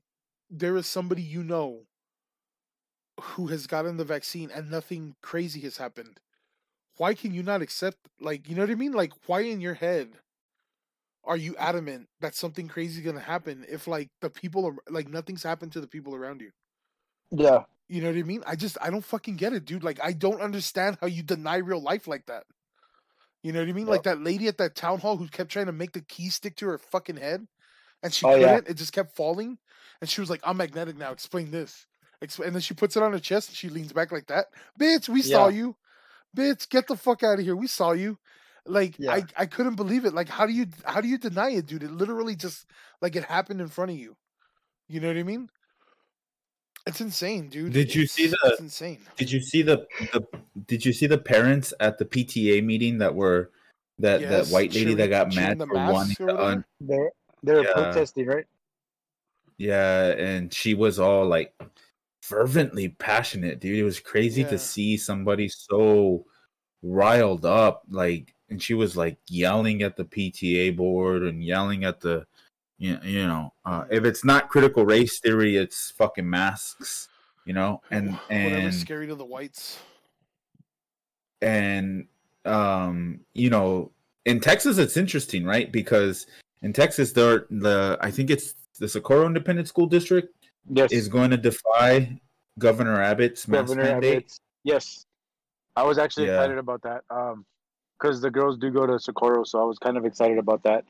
[0.50, 1.86] there is somebody you know
[3.22, 6.20] who has gotten the vaccine and nothing crazy has happened,
[6.98, 8.94] why can you not accept like you know what I mean?
[8.94, 10.20] Like why in your head
[11.24, 15.10] are you adamant that something crazy is gonna happen if like the people are like
[15.10, 16.52] nothing's happened to the people around you?
[17.32, 17.64] Yeah.
[17.88, 18.44] You know what I mean?
[18.46, 19.84] I just I don't fucking get it, dude.
[19.84, 22.44] Like I don't understand how you deny real life like that.
[23.44, 23.86] You know what I mean?
[23.86, 23.92] Yep.
[23.92, 26.56] Like that lady at that town hall who kept trying to make the key stick
[26.58, 27.48] to her fucking head,
[28.04, 28.42] and she Oh, couldn't.
[28.66, 28.72] yeah.
[28.72, 29.58] It just kept falling,
[30.02, 31.12] and she was like, "I'm magnetic now.
[31.12, 31.86] Explain this."
[32.20, 34.48] And then she puts it on her chest, and she leans back like that.
[34.80, 35.76] Bitch, we saw you.
[36.36, 37.56] Bitch, get the fuck out of here.
[37.56, 38.18] We saw you.
[38.66, 39.14] Like Yeah.
[39.14, 40.14] I, I couldn't believe it.
[40.14, 41.84] Like how do you how do you deny it, dude?
[41.84, 42.66] It literally just
[43.02, 44.18] like it happened in front of you.
[44.90, 45.50] You know what I mean?
[46.88, 47.74] It's insane, dude.
[47.74, 48.98] Did you see the- It's insane.
[49.18, 50.26] Did you see the, the
[50.68, 53.52] Did you see the parents at the PTA meeting that were
[54.00, 57.12] that Yes, that white lady that got mad for masks wanting to un- They're
[57.44, 57.74] they're Yeah.
[57.74, 58.46] protesting, right?
[59.58, 61.54] yeah, and she was all like
[62.22, 63.78] fervently passionate, dude.
[63.80, 64.50] It was crazy Yeah.
[64.50, 66.26] to see somebody so
[66.84, 72.00] riled up, like, and she was like yelling at the PTA board and yelling at
[72.02, 72.26] the,
[72.78, 77.10] you you know, uh, if it's not critical race theory, it's fucking masks,
[77.46, 79.80] you know, and Wh- whatever's and scary to the whites.
[81.42, 82.08] and
[82.46, 83.92] um you know
[84.26, 86.26] in texas it's interesting right because
[86.62, 90.34] in texas there the i think it's the socorro independent school district
[90.70, 90.92] Yes.
[90.92, 92.20] is going to defy
[92.60, 94.40] governor abbott's mask Governor mandate Abbott's.
[94.64, 95.06] Yes.
[95.78, 96.34] I was actually Yeah.
[96.42, 97.04] excited about that.
[97.10, 97.46] Um,
[97.98, 100.84] because the girls do go to Socorro, so I was kind of excited about that.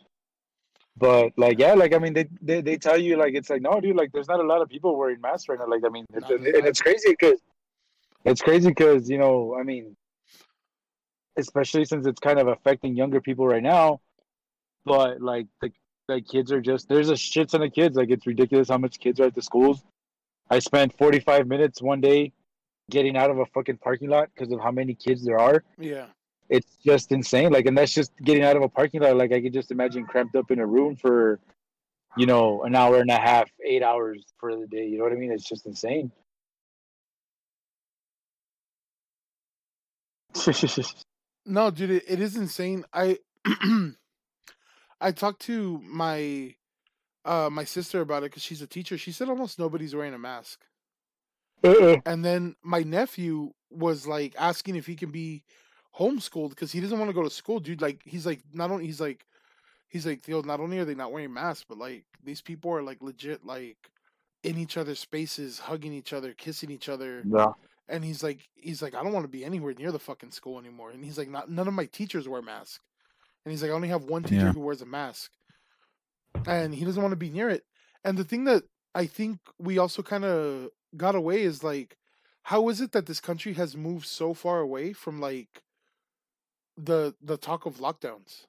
[0.99, 3.79] But like, yeah, like I mean, they, they they tell you like it's like no,
[3.79, 5.67] dude, like there's not a lot of people wearing masks right now.
[5.67, 6.65] Like I mean, it's, Not and enough.
[6.65, 7.39] it's crazy because
[8.25, 9.95] it's crazy because you know, I mean,
[11.37, 14.01] especially since it's kind of affecting younger people right now.
[14.85, 15.71] But like the
[16.07, 17.95] like kids are just there's a shit ton of kids.
[17.95, 19.83] Like it's ridiculous how much kids are at the schools.
[20.49, 22.31] I spent 45 minutes one day
[22.89, 25.63] getting out of a fucking parking lot because of how many kids there are.
[25.77, 26.05] Yeah.
[26.49, 27.51] It's just insane.
[27.51, 29.17] Like, and that's just getting out of a parking lot.
[29.17, 31.39] Like, I could just imagine cramped up in a room for,
[32.15, 34.85] you know, an hour and a half, eight hours for the day.
[34.85, 35.31] You know what I mean?
[35.31, 36.11] It's just insane.
[41.47, 42.83] No, dude, it, it is insane.
[42.93, 43.19] I
[45.01, 46.55] I talked to my
[47.23, 48.97] uh my sister about it because she's a teacher.
[48.97, 50.59] She said almost nobody's wearing a mask.
[51.63, 51.97] Uh-uh.
[52.05, 55.43] And then my nephew was like asking if he can be
[55.97, 57.81] homeschooled because he doesn't want to go to school, dude.
[57.81, 59.25] Like he's like not only he's like
[59.87, 62.83] he's like yo, not only are they not wearing masks, but like these people are
[62.83, 63.77] like legit like
[64.43, 67.23] in each other's spaces, hugging each other, kissing each other.
[67.27, 67.53] Yeah.
[67.89, 70.59] And he's like he's like, I don't want to be anywhere near the fucking school
[70.59, 70.91] anymore.
[70.91, 72.79] And he's like, not none of my teachers wear masks.
[73.45, 74.53] And he's like, I only have one teacher Yeah.
[74.53, 75.31] who wears a mask.
[76.45, 77.63] And he doesn't want to be near it.
[78.03, 81.97] And the thing that I think we also kind of got away is like,
[82.43, 85.61] how is it that this country has moved so far away from like
[86.77, 88.45] the the talk of lockdowns?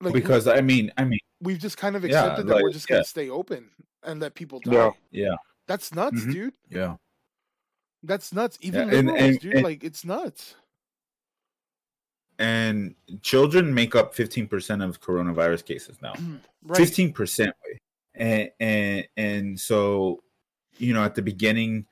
[0.00, 2.64] Like we- because i mean i mean we've just kind of Yeah, accepted that we're
[2.64, 3.04] like, just gonna yeah.
[3.04, 3.70] stay open
[4.02, 4.72] and let people die.
[4.72, 4.90] Yeah.
[5.10, 5.34] yeah
[5.66, 6.32] That's nuts, Mhm.
[6.32, 6.54] dude.
[6.70, 6.96] yeah
[8.02, 8.58] That's nuts.
[8.60, 9.54] Even and- liberals, and- dude.
[9.54, 10.54] and- like it's nuts.
[12.38, 16.12] and children make up 15% of coronavirus cases now
[16.62, 16.76] right.
[16.76, 17.54] fifteen percent,
[18.14, 20.22] and and and so,
[20.76, 21.86] you know, at the beginning,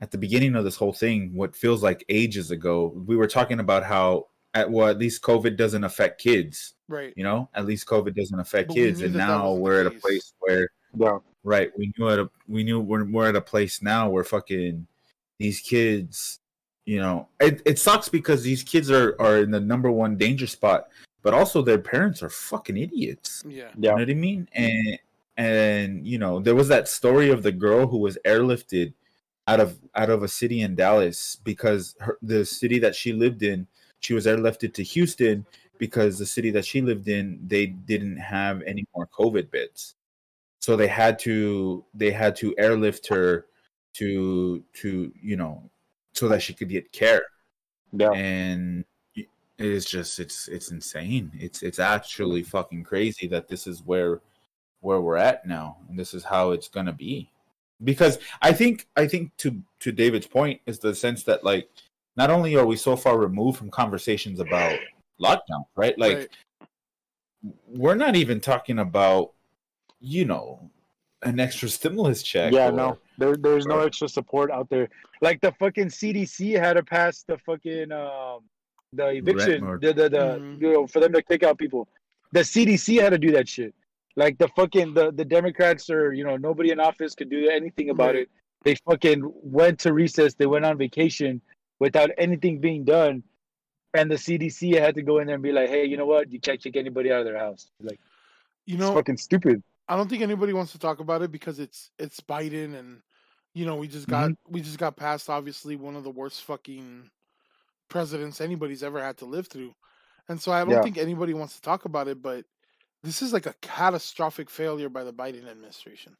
[0.00, 3.60] at the beginning of this whole thing, what feels like ages ago, we were talking
[3.60, 6.74] about how at well, at least COVID doesn't affect kids.
[6.88, 7.12] Right.
[7.16, 9.86] You know, at least COVID doesn't affect But kids, and that that now we're at
[9.86, 11.18] a place where Yeah.
[11.44, 14.86] right we knew at a we knew we're we're at a place now where fucking
[15.38, 16.40] these kids
[16.84, 20.46] you know it, it sucks because these kids are are in the number one danger
[20.48, 20.88] spot
[21.22, 23.68] but also their parents are fucking idiots Yeah.
[23.76, 23.92] you know Yeah.
[23.94, 24.98] what i mean and
[25.36, 28.92] and you know there was that story of the girl who was airlifted
[29.50, 33.42] out of out of a city in dallas because her, the city that she lived
[33.42, 33.66] in
[34.00, 35.44] she was airlifted to houston
[35.80, 39.96] because the city that she lived in they didn't have any more covid beds.
[40.60, 43.46] So they had to they had to airlift her
[43.94, 45.68] to to you know
[46.12, 47.22] so that she could get care.
[47.92, 48.12] Yeah.
[48.12, 48.84] and
[49.16, 49.26] it
[49.58, 51.32] is just it's it's insane.
[51.34, 54.20] It's it's actually fucking crazy that this is where
[54.80, 55.78] where we're at now.
[55.88, 57.30] And this is how it's gonna be
[57.84, 61.68] because i think i think to to david's point is the sense that like
[62.16, 64.78] not only are we so far removed from conversations about
[65.20, 66.28] lockdown right like right.
[67.66, 69.32] we're not even talking about
[70.00, 70.70] you know
[71.22, 74.88] an extra stimulus check Yeah, or- no, there, there's no extra support out there.
[75.20, 78.40] Like the fucking CDC had to pass the fucking um
[78.94, 80.60] the eviction, or- the the, the Mhm.
[80.62, 81.86] you know for them to kick out people.
[82.32, 83.74] The CDC had to do that shit.
[84.16, 87.90] Like the fucking the the Democrats or you know nobody in office could do anything
[87.90, 88.28] about it.
[88.64, 90.34] They fucking went to recess.
[90.34, 91.40] They went on vacation
[91.78, 93.22] without anything being done,
[93.94, 96.30] and the CDC had to go in there and be like, "Hey, you know what?
[96.30, 98.00] You can't kick anybody out of their house." Like,
[98.66, 99.62] You it's know, fucking stupid.
[99.88, 103.02] I don't think anybody wants to talk about it because it's it's Biden and
[103.54, 104.52] you know we just got Mm-hmm.
[104.52, 107.10] we just got past obviously one of the worst fucking
[107.88, 109.74] presidents anybody's ever had to live through,
[110.28, 110.82] and so I don't Yeah.
[110.82, 112.20] think anybody wants to talk about it.
[112.20, 112.44] But
[113.02, 116.16] this is like a catastrophic failure by the Biden administration,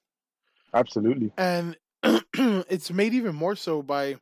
[0.74, 1.32] Absolutely.
[1.36, 4.16] and it's made even more so by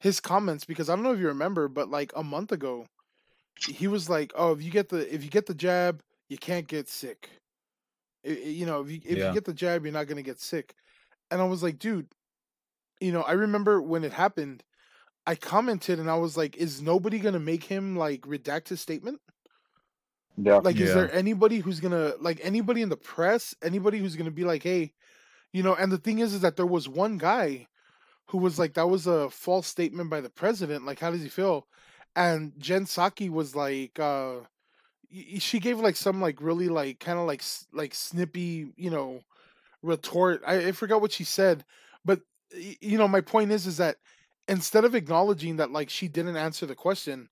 [0.00, 2.86] his comments because I don't know if you remember, but like a month ago,
[3.66, 6.68] he was like, "Oh, if you get the if you get the jab, you can't
[6.68, 7.30] get sick."
[8.24, 9.26] You know, if you if Yeah.
[9.26, 10.74] you get the jab, you're not gonna get sick.
[11.30, 12.08] And I was like, dude,
[13.00, 14.64] you know, I remember when it happened,
[15.26, 19.20] I commented and I was like, is nobody gonna make him like redact his statement?
[20.36, 20.56] Yeah.
[20.56, 24.44] Like, is there anybody who's gonna like anybody in the press, anybody who's gonna be
[24.44, 24.92] like, hey,
[25.52, 25.74] you know?
[25.74, 27.68] And the thing is, is that there was one guy
[28.26, 30.84] who was like, that was a false statement by the president.
[30.84, 31.66] Like, how does he feel?
[32.14, 34.36] And Jen Psaki was like, uh,
[35.38, 39.20] she gave like some like really like kind of like like snippy, you know,
[39.82, 40.42] retort.
[40.46, 41.64] I, I forgot what she said,
[42.04, 42.20] but
[42.52, 43.96] you know, my point is, is that
[44.48, 47.28] instead of acknowledging that like she didn't answer the question,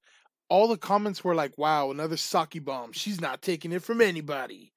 [0.49, 2.93] all the comments were like, "Wow, another Psaki bomb.
[2.93, 4.73] She's not taking it from anybody."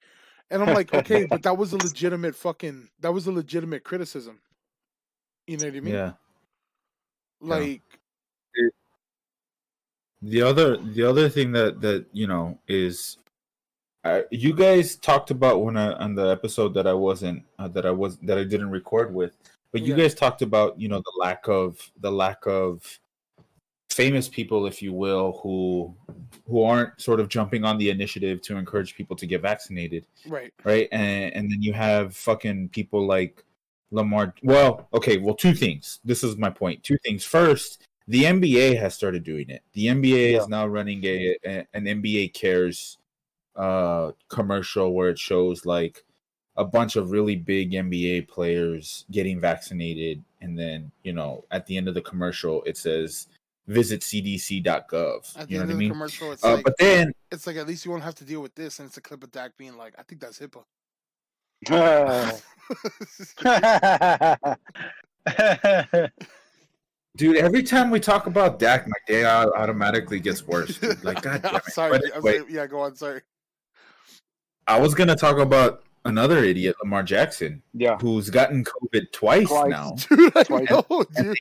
[0.49, 4.39] And I'm like, okay, but that was a legitimate fucking that was a legitimate criticism.
[5.45, 5.93] You know what I mean?
[5.93, 6.12] Yeah.
[7.41, 7.82] Like,
[10.21, 13.17] The other the other thing that that you know is
[14.03, 17.86] uh, you guys talked about when I on the episode that I wasn't uh, that
[17.86, 19.38] I was that I didn't record with,
[19.71, 20.03] but you Yeah.
[20.03, 22.99] guys talked about you know the lack of the lack of
[23.98, 25.94] famous people, if you will, who
[26.48, 30.54] who aren't sort of jumping on the initiative to encourage people to get vaccinated right?
[30.64, 30.88] right?
[30.92, 33.44] And and then you have fucking people like
[33.92, 34.34] Lamar.
[34.44, 36.00] Well, okay, well, two things.
[36.06, 36.84] This is my point.
[36.84, 37.24] Two things.
[37.26, 39.62] First, the NBA has started doing it.
[39.74, 40.40] The NBA Yeah.
[40.42, 42.98] is now running a, a an NBA Cares
[43.56, 46.06] uh commercial where it shows like
[46.58, 51.76] a bunch of really big NBA players getting vaccinated and then, you know, at the
[51.78, 53.28] end of the commercial it says
[53.67, 55.38] visit cdc.gov.
[55.38, 55.91] At the You know end what I of the mean?
[55.91, 58.41] commercial, it's Uh, like but then it's like at least you won't have to deal
[58.41, 60.63] with this, and it's a clip of Dak being like, "I think that's HIPAA."
[67.15, 70.77] Dude, every time we talk about Dak, my day automatically gets worse.
[70.77, 71.03] Dude.
[71.03, 71.73] Like, god damn I'm it.
[71.73, 71.91] sorry.
[71.99, 72.43] But I'm sorry.
[72.49, 72.95] Yeah, go on.
[72.95, 73.21] Sorry.
[74.67, 77.97] I was gonna talk about another idiot, Lamar Jackson, yeah.
[77.97, 79.69] who's gotten COVID twice, Twice.
[79.69, 79.91] now.
[80.10, 80.69] Dude, I Twice.
[80.69, 81.38] know, dude.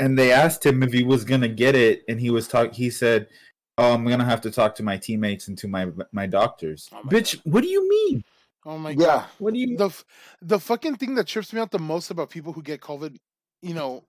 [0.00, 2.72] And they asked him if he was gonna get it, and he was talk.
[2.72, 3.28] He said,
[3.76, 7.02] "Oh, I'm gonna have to talk to my teammates and to my my doctors." Oh
[7.04, 8.24] my Bitch, what do you mean?
[8.64, 8.96] Oh my Yeah.
[8.96, 9.26] god.
[9.38, 9.76] What do you?
[9.76, 10.04] The f-
[10.40, 13.16] the fucking thing that trips me out the most about people who get COVID,
[13.62, 14.02] you know,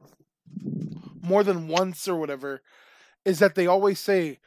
[1.22, 2.62] more than once or whatever,
[3.26, 4.40] is that they always say,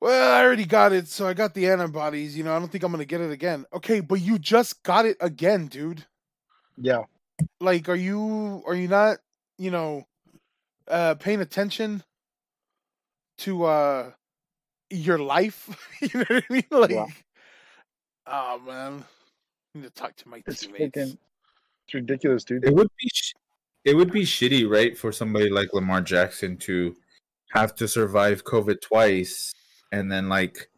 [0.00, 2.36] "Well, I already got it, so I got the antibodies.
[2.36, 5.06] You know, I don't think I'm gonna get it again." Okay, but you just got
[5.06, 6.06] it again, dude.
[6.76, 7.02] Yeah.
[7.60, 9.18] Like, are you are you not,
[9.58, 10.06] you know,
[10.90, 12.02] uh, paying attention
[13.38, 14.10] to uh
[14.90, 15.68] your life?
[16.00, 16.64] you know what I mean?
[16.70, 17.06] Like, Yeah.
[18.26, 19.04] oh man,
[19.74, 20.98] I need to talk to my It's teammates.
[20.98, 21.18] freaking
[21.86, 22.64] it's ridiculous, dude.
[22.64, 23.08] It would be.
[23.12, 23.32] Sh-
[23.84, 26.94] it would be shitty, right, for somebody like Lamar Jackson to
[27.52, 29.54] have to survive COVID twice,
[29.92, 30.68] and then like,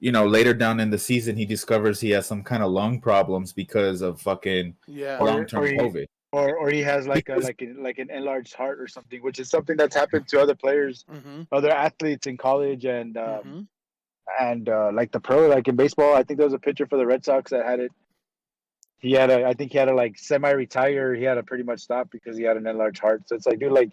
[0.00, 3.00] you know, later down in the season, he discovers he has some kind of lung
[3.00, 5.18] problems because of fucking Yeah.
[5.18, 6.06] Long term COVID.
[6.36, 9.38] Or or he has like a like a, like an enlarged heart or something, which
[9.42, 11.42] is something that's happened to other players, Mm-hmm.
[11.50, 13.60] other athletes in college and um, hmm
[14.40, 16.12] and uh, like the pro, like in baseball.
[16.14, 17.92] I think there was a pitcher for the Red Sox that had it.
[18.98, 21.14] He had a, I think he had to like semi-retire.
[21.14, 23.22] He had to pretty much stop because he had an enlarged heart.
[23.28, 23.92] So it's like, dude, like,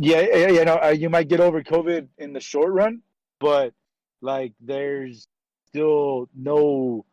[0.00, 3.00] yeah, yeah, you know, uh, you might get over COVID in the short run,
[3.38, 3.72] but
[4.22, 5.28] like, there's
[5.68, 7.04] still no,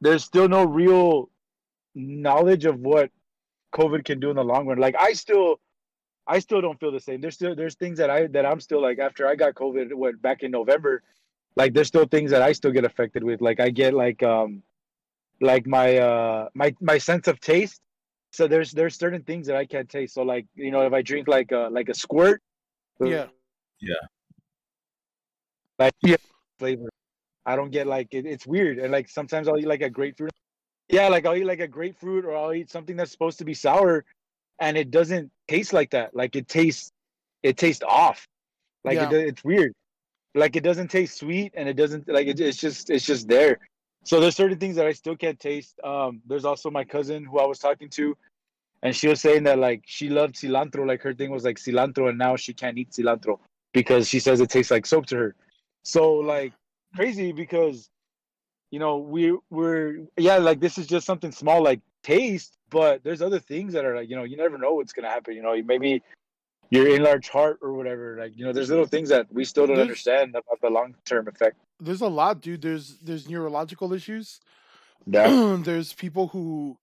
[0.00, 1.30] there's still no real
[1.94, 3.10] knowledge of what
[3.74, 4.78] COVID can do in the long run.
[4.78, 5.60] Like, I still,
[6.26, 7.20] I still don't feel the same.
[7.20, 10.20] There's still there's things that I that I'm still like after I got COVID what
[10.20, 11.02] back in November,
[11.56, 13.40] like there's still things that I still get affected with.
[13.40, 14.62] Like I get like um
[15.40, 17.80] like my uh my my sense of taste.
[18.32, 20.14] So there's there's certain things that I can't taste.
[20.14, 22.42] So like you know if I drink like a like a squirt,
[23.00, 23.26] Yeah.
[23.80, 23.94] Yeah,
[25.78, 26.16] like yeah,
[26.58, 26.88] flavor.
[27.46, 28.78] I don't get like it, it's weird.
[28.78, 30.32] And like sometimes I'll eat like a grapefruit.
[30.88, 33.54] Yeah, like I'll eat like a grapefruit or I'll eat something that's supposed to be
[33.54, 34.04] sour
[34.58, 36.14] and it doesn't taste like that.
[36.14, 36.90] Like it tastes
[37.42, 38.26] it tastes off.
[38.84, 39.10] Like Yeah.
[39.10, 39.72] it, it's weird.
[40.34, 43.58] Like it doesn't taste sweet and it doesn't like it, it's just it's just there.
[44.04, 45.78] So there's certain things that I still can't taste.
[45.84, 48.16] Um there's also my cousin who I was talking to
[48.82, 52.08] and she was saying that like she loved cilantro, like her thing was like cilantro,
[52.08, 53.38] and now she can't eat cilantro
[53.72, 55.34] because she says it tastes like soap to her.
[55.82, 56.52] So like
[56.94, 57.90] crazy because
[58.70, 63.22] you know we we're yeah like this is just something small like taste, but there's
[63.22, 65.34] other things that are like you know you never know what's gonna happen.
[65.34, 66.02] You know maybe
[66.70, 68.16] your enlarged heart or whatever.
[68.20, 70.94] Like you know there's little things that we still don't There's- understand about the long
[71.04, 71.56] term effect.
[71.80, 72.62] There's a lot, dude.
[72.62, 74.40] There's there's neurological issues.
[75.06, 76.78] Yeah, there's people who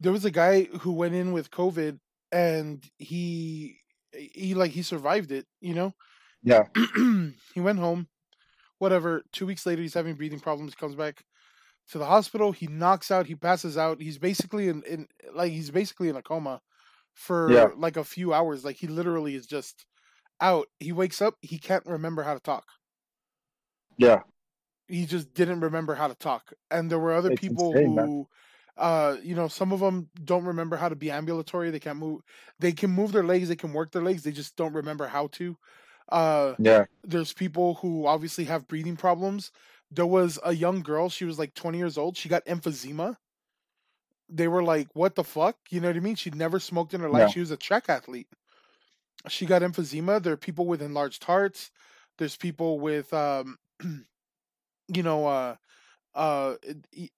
[0.00, 1.98] there was a guy who went in with COVID
[2.32, 3.78] and he
[4.12, 5.94] he like he survived it, you know?
[6.42, 6.64] yeah,
[7.54, 8.06] he went home,
[8.78, 9.22] whatever.
[9.32, 11.24] Two weeks later he's having breathing problems, comes back
[11.90, 14.00] to the hospital, he knocks out, he passes out.
[14.00, 16.62] He's basically in, in like he's basically in a coma
[17.14, 17.70] for Yeah.
[17.76, 18.64] like a few hours.
[18.64, 19.86] Like he literally is just
[20.40, 20.68] out.
[20.80, 22.66] He wakes up, he can't remember how to talk
[23.98, 24.22] yeah,
[24.86, 28.08] he just didn't remember how to talk and there were other It's people insane, man.
[28.08, 28.26] who
[28.76, 32.22] uh you know some of them don't remember how to be ambulatory they can't move
[32.58, 35.26] they can move their legs they can work their legs they just don't remember how
[35.28, 35.56] to
[36.10, 39.52] uh yeah, there's people who obviously have breathing problems.
[39.90, 43.16] There was a young girl she was like 20 years old she got emphysema.
[44.28, 45.56] They were like what the fuck?
[45.70, 46.14] You know what i mean?
[46.14, 47.28] She'd never smoked in her life Yeah.
[47.28, 48.28] she was a track athlete.
[49.28, 51.70] She got emphysema there are people with enlarged hearts
[52.18, 53.58] there's people with um
[54.88, 55.56] you know uh
[56.14, 56.56] uh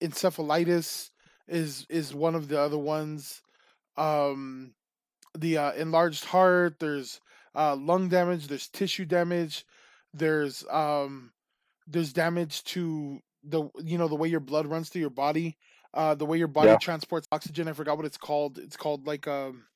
[0.02, 1.10] encephalitis
[1.48, 3.42] is is one of the other ones.
[3.96, 4.74] Um
[5.38, 7.20] the uh, enlarged heart there's
[7.54, 9.64] uh lung damage there's tissue damage
[10.14, 11.32] there's um
[11.86, 15.56] there's damage to the you know the way your blood runs through your body
[15.94, 16.78] uh the way your body Yeah.
[16.78, 19.66] transports oxygen i forgot what it's called it's called like um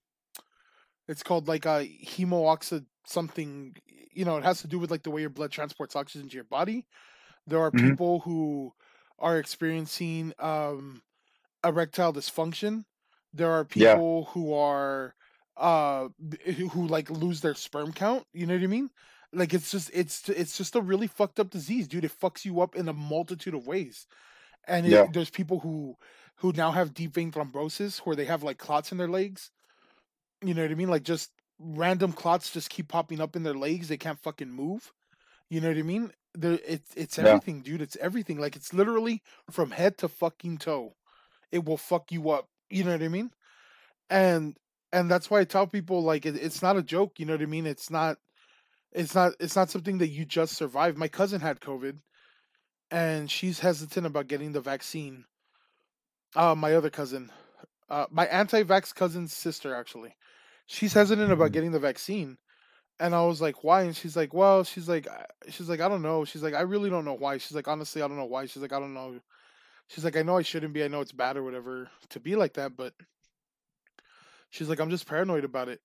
[1.08, 3.74] it's called like a hemooxid something
[4.12, 6.34] you know it has to do with like the way your blood transports oxygen to
[6.34, 6.86] your body
[7.46, 7.96] there are Mhm.
[7.96, 8.72] people who
[9.18, 11.02] are experiencing um
[11.64, 12.84] erectile dysfunction
[13.32, 14.00] there are Yeah.
[14.04, 15.14] people who are
[15.56, 16.08] uh
[16.72, 18.90] who like lose their sperm count you know what i mean?
[19.32, 22.60] Like it's just it's it's just a really fucked up disease dude it fucks you
[22.60, 24.06] up in a multitude of ways.
[24.66, 25.06] And it, Yeah.
[25.12, 25.96] there's people who
[26.36, 29.50] who now have deep vein thrombosis where they have like clots in their legs
[30.42, 30.88] you know what i mean?
[30.90, 34.92] Like just random clots just keep popping up in their legs they can't fucking move
[35.50, 36.12] you know what i mean?
[36.34, 37.40] There it's it's Yeah.
[37.40, 40.94] everything dude it's everything like it's literally from head to fucking toe
[41.52, 43.30] it will fuck you up you know what i mean?
[44.10, 44.56] And
[44.94, 47.42] and that's why i tell people like it, it's not a joke you know what
[47.42, 47.66] i mean?
[47.66, 48.18] It's not
[48.92, 50.96] it's not it's not something that you just survive.
[50.96, 51.98] My cousin had covid
[52.90, 55.26] and she's hesitant about getting the vaccine.
[56.36, 57.30] Uh my other cousin
[57.90, 60.16] uh my anti-vax cousin's sister actually.
[60.66, 61.52] She's hesitant about Mhm.
[61.52, 62.38] getting the vaccine
[63.00, 63.82] and i was like why?
[63.84, 65.08] And she's like well she's like
[65.50, 66.24] she's like i don't know.
[66.24, 67.38] She's like i really don't know why.
[67.38, 68.46] She's like honestly i don't know why.
[68.46, 69.20] She's like i don't know.
[69.88, 70.84] She's like i know i shouldn't be.
[70.84, 72.94] I know it's bad or whatever to be like that but
[74.54, 75.80] she's like i'm just paranoid about it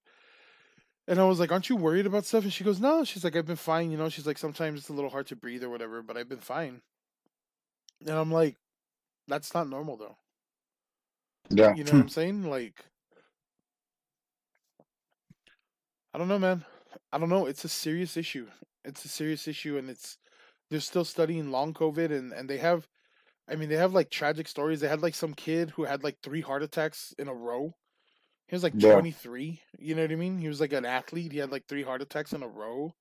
[1.08, 3.36] and i was like aren't you worried about stuff and she goes no she's like
[3.36, 5.70] i've been fine you know she's like sometimes it's a little hard to breathe or
[5.70, 6.82] whatever but i've been fine
[8.02, 8.56] and i'm like
[9.28, 10.16] that's not normal though
[11.50, 11.74] yeah.
[11.76, 12.08] you know what I'm hmm.
[12.08, 12.44] saying?
[12.50, 12.86] Like,
[16.14, 16.66] I don't know, man.
[17.12, 17.46] I don't know.
[17.46, 18.48] It's a serious issue.
[18.86, 20.18] It's a serious issue, and it's
[20.70, 22.88] they're still studying long COVID, and and they have,
[23.48, 24.80] I mean, they have like tragic stories.
[24.80, 27.74] They had like some kid who had like three heart attacks in a row.
[28.50, 28.94] He was like Yeah.
[28.94, 29.62] 23.
[29.78, 30.40] You know what I mean?
[30.40, 31.32] He was like an athlete.
[31.32, 32.94] He had like three heart attacks in a row.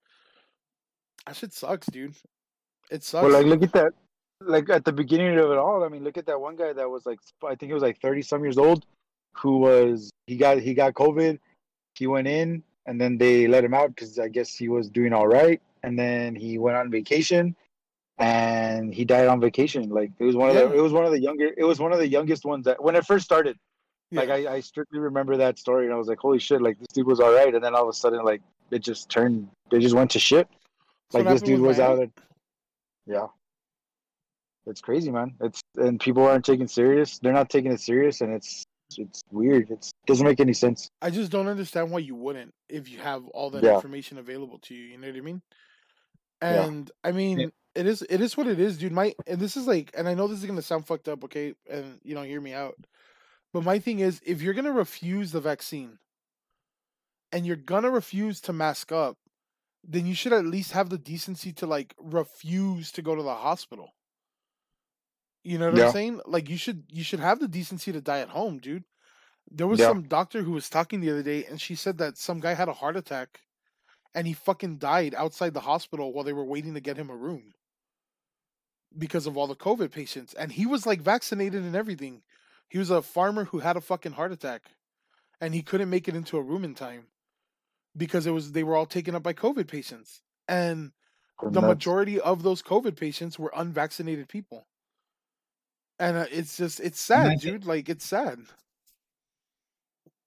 [1.27, 2.15] That shit sucks, dude.
[2.91, 3.25] It sucks.
[3.25, 3.93] Well, like look at that.
[4.41, 6.89] Like at the beginning of it all, I mean, look at that one guy that
[6.89, 8.85] was like, I think he was like thirty some years old,
[9.35, 11.39] who was he got he got COVID,
[11.97, 15.13] he went in, and then they let him out because I guess he was doing
[15.13, 17.57] all right, and then he went on vacation,
[18.19, 19.89] and he died on vacation.
[19.89, 20.67] Like it was one of Yeah.
[20.67, 22.83] the it was one of the younger it was one of the youngest ones that
[22.83, 23.57] when it first started.
[24.11, 24.21] Yeah.
[24.21, 26.63] Like I, I strictly remember that story, and I was like, holy shit!
[26.63, 28.41] Like this dude was all right, and then all of a sudden, like
[28.71, 30.49] it just turned, they just went to shit.
[31.13, 32.01] Like this dude was out.
[32.01, 32.11] At,
[33.07, 33.27] yeah,
[34.67, 35.35] it's crazy, man.
[35.41, 37.19] It's and people aren't taking serious.
[37.19, 38.65] They're not taking it serious, and it's
[38.97, 39.71] it's weird.
[39.71, 40.91] It doesn't make any sense.
[41.03, 43.75] I just don't understand why you wouldn't if you have all that Yeah.
[43.75, 44.85] information available to you.
[44.85, 45.43] You know what I mean?
[46.41, 46.65] Yeah.
[46.65, 48.93] And I mean, it is it is what it is, dude.
[48.93, 51.55] My and this is like, and I know this is gonna sound fucked up, okay?
[51.69, 52.77] And you know, hear me out.
[53.53, 55.99] But my thing is, if you're gonna refuse the vaccine,
[57.33, 59.19] and you're gonna refuse to mask up,
[59.85, 63.35] then you should at least have the decency to like refuse to go to the
[63.35, 63.95] hospital.
[65.45, 65.87] You know what Yeah.
[65.87, 66.21] I'm saying?
[66.27, 68.85] Like you should you should have the decency to die at home, dude.
[69.51, 69.89] There was Yeah.
[69.89, 72.69] some doctor who was talking the other day and she said that some guy had
[72.69, 73.43] a heart attack
[74.15, 77.17] and he fucking died outside the hospital while they were waiting to get him a
[77.17, 77.55] room
[78.97, 80.35] because of all the COVID patients.
[80.35, 82.23] And he was like vaccinated and everything.
[82.69, 84.63] He was a farmer who had a fucking heart attack
[85.41, 87.07] and he couldn't make it into a room in time
[87.97, 90.93] because it was they were all taken up by COVID patients, and
[91.43, 94.67] the majority of those COVID patients were unvaccinated people.
[95.99, 97.65] And uh, it's just it's sad, dude.
[97.65, 98.41] Like it's sad.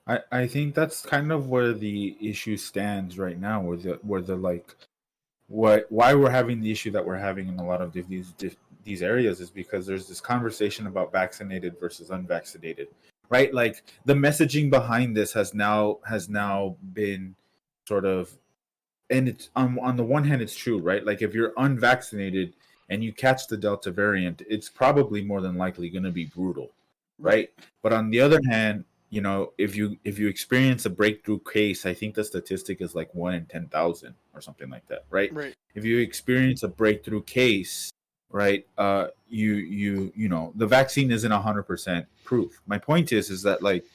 [0.08, 4.22] I, I think that's kind of where the issue stands right now, where the where
[4.22, 4.76] the like
[5.48, 8.34] what why we're having the issue that we're having in a lot of these
[8.84, 12.88] these areas is because there's this conversation about vaccinated versus unvaccinated,
[13.30, 13.54] right?
[13.54, 17.36] Like the messaging behind this has now has now been
[17.88, 18.32] sort of,
[19.10, 21.06] and it's on on the one hand it's true, right?
[21.06, 22.54] Like if you're unvaccinated
[22.90, 26.72] and you catch the Delta variant, it's probably more than likely going to be brutal,
[27.20, 27.50] right?
[27.82, 31.86] But on the other hand, you know, if you if you experience a breakthrough case,
[31.86, 35.32] I think the statistic is like one in ten thousand or something like that, right?
[35.34, 35.54] Right.
[35.76, 37.92] If you experience a breakthrough case,
[38.32, 42.62] right, uh, you you you know the vaccine isn't hundred percent proof.
[42.68, 43.86] My point is is that like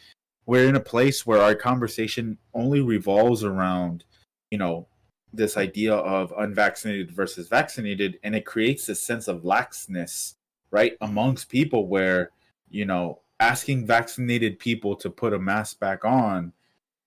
[0.46, 4.04] we're in a place where our conversation only revolves around,
[4.50, 4.86] you know,
[5.32, 10.34] this idea of unvaccinated versus vaccinated, and it creates this sense of laxness,
[10.70, 12.30] right, amongst people where
[12.70, 16.52] you know asking vaccinated people to put a mask back on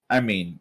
[0.09, 0.59] i mean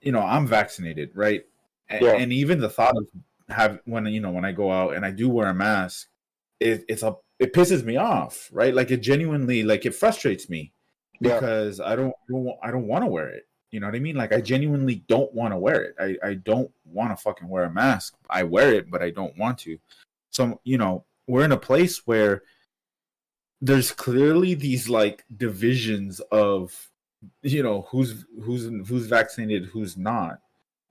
[0.00, 1.44] you know i'm vaccinated right
[1.88, 2.12] and, Yeah.
[2.12, 3.06] and even the thought of
[3.48, 6.08] have when you know when i go out and i do wear a mask
[6.60, 8.74] it, it's a it pisses me off right?
[8.74, 10.72] Like it genuinely like it frustrates me
[11.20, 13.44] because i don't, I don't i don't want to wear it.
[13.70, 14.16] You know what i mean?
[14.16, 15.94] Like i genuinely don't want to wear it.
[16.00, 18.16] I i don't want to fucking wear a mask.
[18.28, 19.78] I wear it but i don't want to.
[20.30, 22.42] So you know we're in a place where
[23.60, 26.90] there's clearly these like divisions of
[27.42, 30.40] you know who's who's who's vaccinated who's not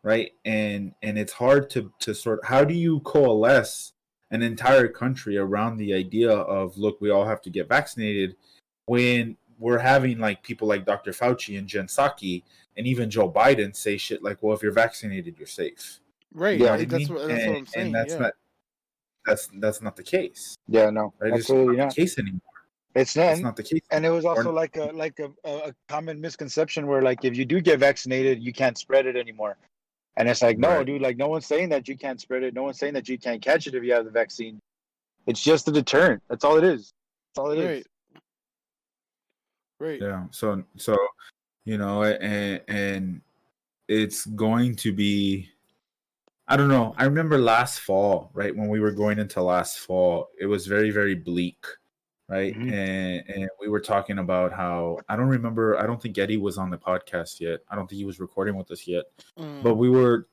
[0.07, 3.91] right and and it's hard to to sort how do you coalesce
[4.31, 8.35] an entire country around the idea of look we all have to get vaccinated
[8.85, 11.11] when we're having like people like Dr.
[11.11, 12.43] Fauci and Jen Psaki
[12.77, 15.99] and even Joe Biden say shit like well if you're vaccinated you're safe
[16.33, 16.59] Right.
[16.59, 16.75] Yeah.
[16.77, 17.17] You know right, what I That's mean?
[17.17, 17.85] what that's and, what I'm saying.
[17.87, 18.19] and that's yeah.
[18.19, 18.33] not
[19.25, 21.95] that's that's not the case Yeah, no, right it's absolutely not not.
[21.95, 22.41] the case anymore
[22.95, 23.31] It's not.
[23.33, 25.73] it's not the case and it was also Or- like a like a, a, a
[25.89, 29.57] common misconception where like if you do get vaccinated, you can't spread it anymore.
[30.17, 30.85] And it's like, no, Right.
[30.85, 32.53] dude, like no one's saying that you can't spread it.
[32.53, 34.59] No one's saying that you can't catch it if you have the vaccine.
[35.27, 36.21] It's just a deterrent.
[36.27, 36.91] That's all it is.
[37.35, 37.65] That's all it is.
[37.65, 37.85] Right.
[39.79, 40.01] Right.
[40.01, 40.97] yeah so so
[41.63, 43.21] you know and and
[43.87, 45.49] it's going to be
[46.47, 50.29] i don't know i remember last fall right when we were going into last fall
[50.39, 51.63] it was very very bleak
[52.29, 52.53] right?
[52.55, 52.71] Mhm.
[52.73, 56.57] and and we were talking about how i don't remember i don't think eddie was
[56.57, 57.61] on the podcast yet.
[57.69, 59.05] I don't think he was recording with us yet.
[59.39, 59.63] Mm.
[59.63, 60.27] but we were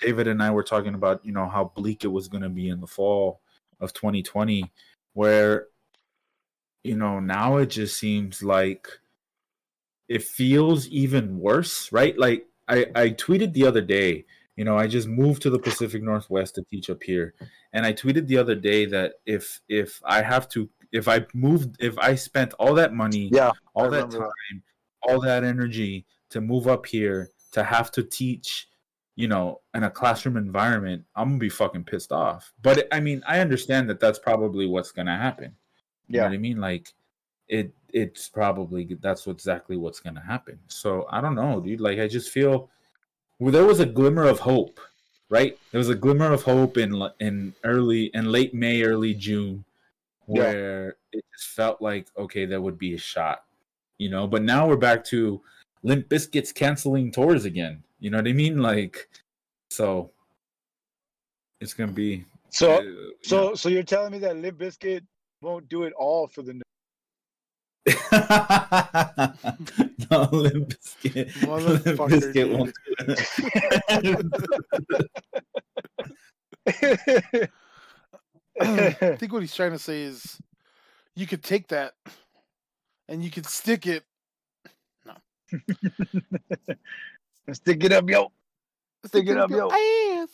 [0.00, 2.68] david and i were talking about you know how bleak it was going to be
[2.68, 3.40] in the fall
[3.80, 4.72] of 2020
[5.12, 5.66] where
[6.82, 8.88] you know now it just seems like
[10.08, 12.18] it feels even worse right?
[12.18, 14.24] Like i i tweeted the other day
[14.56, 17.34] you know i just moved to the pacific northwest to teach up here.
[17.72, 21.76] And i tweeted the other day that if if i have to if i moved
[21.80, 24.62] if i spent all that money Yeah, all I that time,
[25.02, 28.68] all that energy to move up here to have to teach,
[29.16, 32.52] you know, in a classroom environment, I'm gonna be fucking pissed off.
[32.62, 35.54] But I mean, I understand that that's probably what's gonna happen.
[36.08, 36.28] You know Yeah.
[36.30, 36.60] what I mean?
[36.60, 36.92] Like,
[37.48, 40.58] it it's probably that's exactly what's gonna happen.
[40.68, 41.80] So I don't know, dude.
[41.80, 42.70] Like, I just feel
[43.38, 44.80] well, there was a glimmer of hope,
[45.28, 45.58] right?
[45.70, 46.90] There was a glimmer of hope in
[47.20, 49.64] in early in late May, early June,
[50.28, 50.42] Yeah.
[50.42, 53.44] where it just felt like okay, there would be a shot,
[53.98, 54.26] you know.
[54.26, 55.40] But now we're back to
[55.82, 57.82] Limp Bizkits canceling tours again.
[58.00, 58.62] You know what I mean?
[58.62, 59.08] Like,
[59.70, 60.10] so
[61.60, 62.82] it's gonna be So uh,
[63.22, 65.02] so so you're telling me that Limp Bizkit
[65.42, 66.62] won't do it all for the new.
[70.10, 71.14] no, Limp Bizkit.
[71.14, 71.30] Limp
[71.84, 72.74] Motherfucker, won't
[74.02, 74.16] do
[76.66, 77.50] it.
[78.60, 80.38] I think what he's trying to say is
[81.16, 81.94] you could take that
[83.08, 84.04] and you could stick it
[85.06, 85.14] No.
[87.52, 88.30] stick it up, yo,
[89.06, 90.22] Stick it up, your yo.
[90.22, 90.30] ass.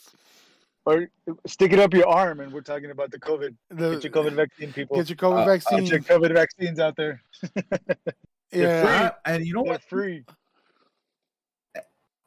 [0.85, 1.07] or
[1.45, 2.39] stick it up your arm.
[2.39, 3.55] And we're talking about the COVID.
[3.69, 4.97] The- Get your COVID vaccine, people.
[4.97, 5.79] Get your COVID Uh, vaccine.
[5.83, 7.21] Get your COVID vaccines out there.
[8.51, 9.11] yeah.
[9.25, 9.83] Uh, and you know They're what?
[9.83, 10.23] free.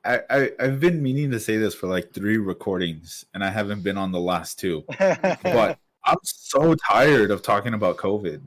[0.06, 3.82] I, I I've been meaning to say this for like three recordings, and I haven't
[3.82, 4.84] been on the last two.
[4.98, 8.42] But I'm so tired of talking about COVID.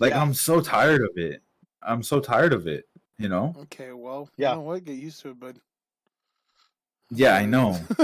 [0.00, 0.22] Like Yeah.
[0.22, 1.42] I'm so tired of it.
[1.82, 2.88] I'm so tired of it.
[3.18, 3.54] You know?
[3.62, 4.50] Okay, well, Yeah.
[4.50, 4.84] you know what?
[4.84, 5.58] Get used to it, bud.
[7.10, 7.78] Yeah, I know.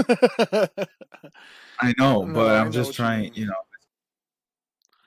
[1.79, 3.33] I know, No, but I I'm know just what you trying.
[3.35, 3.53] You know,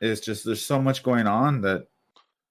[0.01, 1.89] it's just there's so much going on that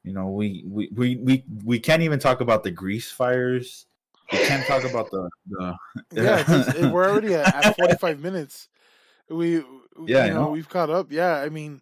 [0.04, 3.86] You know, we we we we, we can't even talk about the Greece fires.
[4.32, 5.76] We can't talk about the the
[6.14, 8.70] Yeah, it's, it, we're already at, at 45 minutes.
[9.30, 9.64] We,
[10.06, 10.50] Yeah, you know, know.
[10.52, 11.12] we've caught up.
[11.12, 11.82] Yeah, I mean,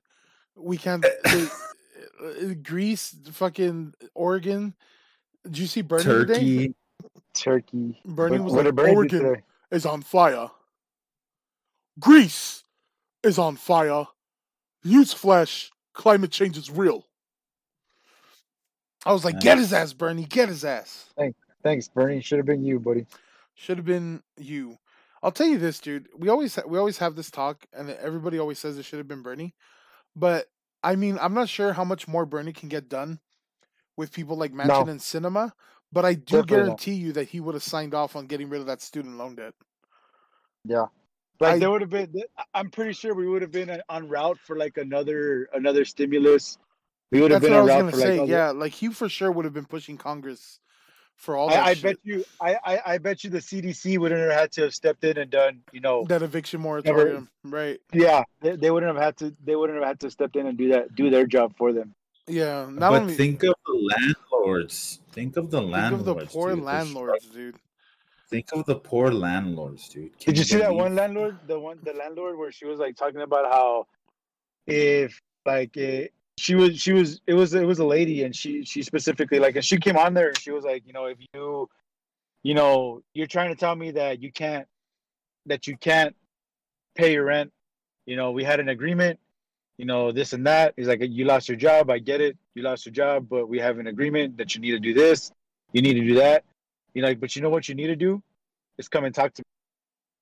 [0.55, 1.05] we can't.
[1.23, 4.73] They, uh, Greece, fucking Oregon.
[5.43, 6.33] Did you see Bernie today?
[6.33, 6.75] Turkey.
[7.33, 8.01] Turkey.
[8.05, 10.49] Bernie What- was what like, did Bernie Oregon is on fire.
[11.99, 12.63] Greece
[13.21, 14.05] is on fire.
[14.85, 17.05] Newsflash: climate change is real.
[19.05, 21.09] I was like, get his ass, Bernie, get his ass.
[21.17, 22.21] Thanks, Thanks, Bernie.
[22.21, 23.05] Should have been you, buddy.
[23.55, 24.77] Should have been you.
[25.25, 26.07] I'll tell you this, dude.
[26.15, 29.23] We always we always have this talk, and everybody always says it should have been
[29.23, 29.55] Bernie.
[30.15, 30.45] But
[30.83, 33.19] I mean, I'm not sure how much more Bernie can get done
[33.97, 34.81] with people like Manchin No.
[34.91, 35.51] and Sinema.
[35.91, 36.47] But I do Definitely not.
[36.65, 39.33] guarantee you that he would have signed off on getting rid of that student loan
[39.35, 39.55] debt.
[40.63, 40.85] Yeah.
[41.39, 42.13] Like I- there would have been.
[42.53, 46.59] I'm pretty sure we would have been uh, on route for like another another stimulus.
[47.11, 48.11] We would have been what I on was route gonna for say.
[48.11, 48.21] like.
[48.21, 50.59] other- yeah, like he for sure would have been pushing Congress
[51.15, 51.83] for all that I, I shit.
[51.83, 52.25] bet you.
[52.41, 55.31] I, I I bet you the CDC wouldn't have had to have stepped in and
[55.31, 55.61] done.
[55.71, 56.03] You know.
[56.05, 57.79] that eviction moratorium, right?
[57.93, 58.23] Yeah.
[58.41, 59.35] They, they wouldn't have had to.
[59.43, 60.95] They wouldn't have had to step in and do that.
[60.95, 61.95] Do their job for them.
[62.27, 64.99] Yeah, not but only think of the landlords.
[65.11, 66.07] Think of the think landlords.
[66.07, 66.57] of the poor dude.
[66.57, 67.55] They're landlords, dude.
[68.29, 70.17] Think of the poor landlords, dude.
[70.19, 71.37] Can Did you see that one landlord?
[71.45, 73.87] The one, the landlord, where she was like talking about how,
[74.65, 76.07] if like eh,
[76.37, 79.55] she was, she was, it was, it was a lady, and she, she specifically like,
[79.55, 81.69] and she came on there, and she was like, you know, if you,
[82.43, 84.67] you know, you're trying to tell me that you can't,
[85.45, 86.15] that you can't
[86.95, 87.51] pay your rent.
[88.05, 89.19] You know, we had an agreement.
[89.77, 90.73] You know, this and that.
[90.77, 91.89] He's like, you lost your job.
[91.89, 92.37] I get it.
[92.53, 95.33] You lost your job, but we have an agreement that you need to do this.
[95.73, 96.45] You need to do that.
[96.93, 98.23] You know, like, but you know what you need to do
[98.77, 99.45] is come and talk to me.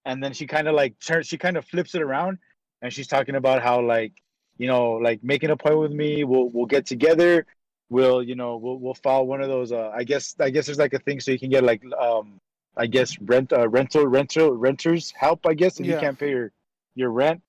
[0.05, 2.39] And then she kind of like turns, she kind of flips it around,
[2.81, 4.13] and she's talking about how like,
[4.57, 6.23] you know, like make an appointment with me.
[6.23, 7.45] We'll we'll get together.
[7.89, 9.71] We'll you know we'll we'll file one of those.
[9.71, 12.39] Uh, I guess I guess there's like a thing so you can get like um
[12.75, 15.45] I guess rent uh, rental rental renters help.
[15.45, 16.51] I guess if you can't pay your
[16.95, 17.41] your rent.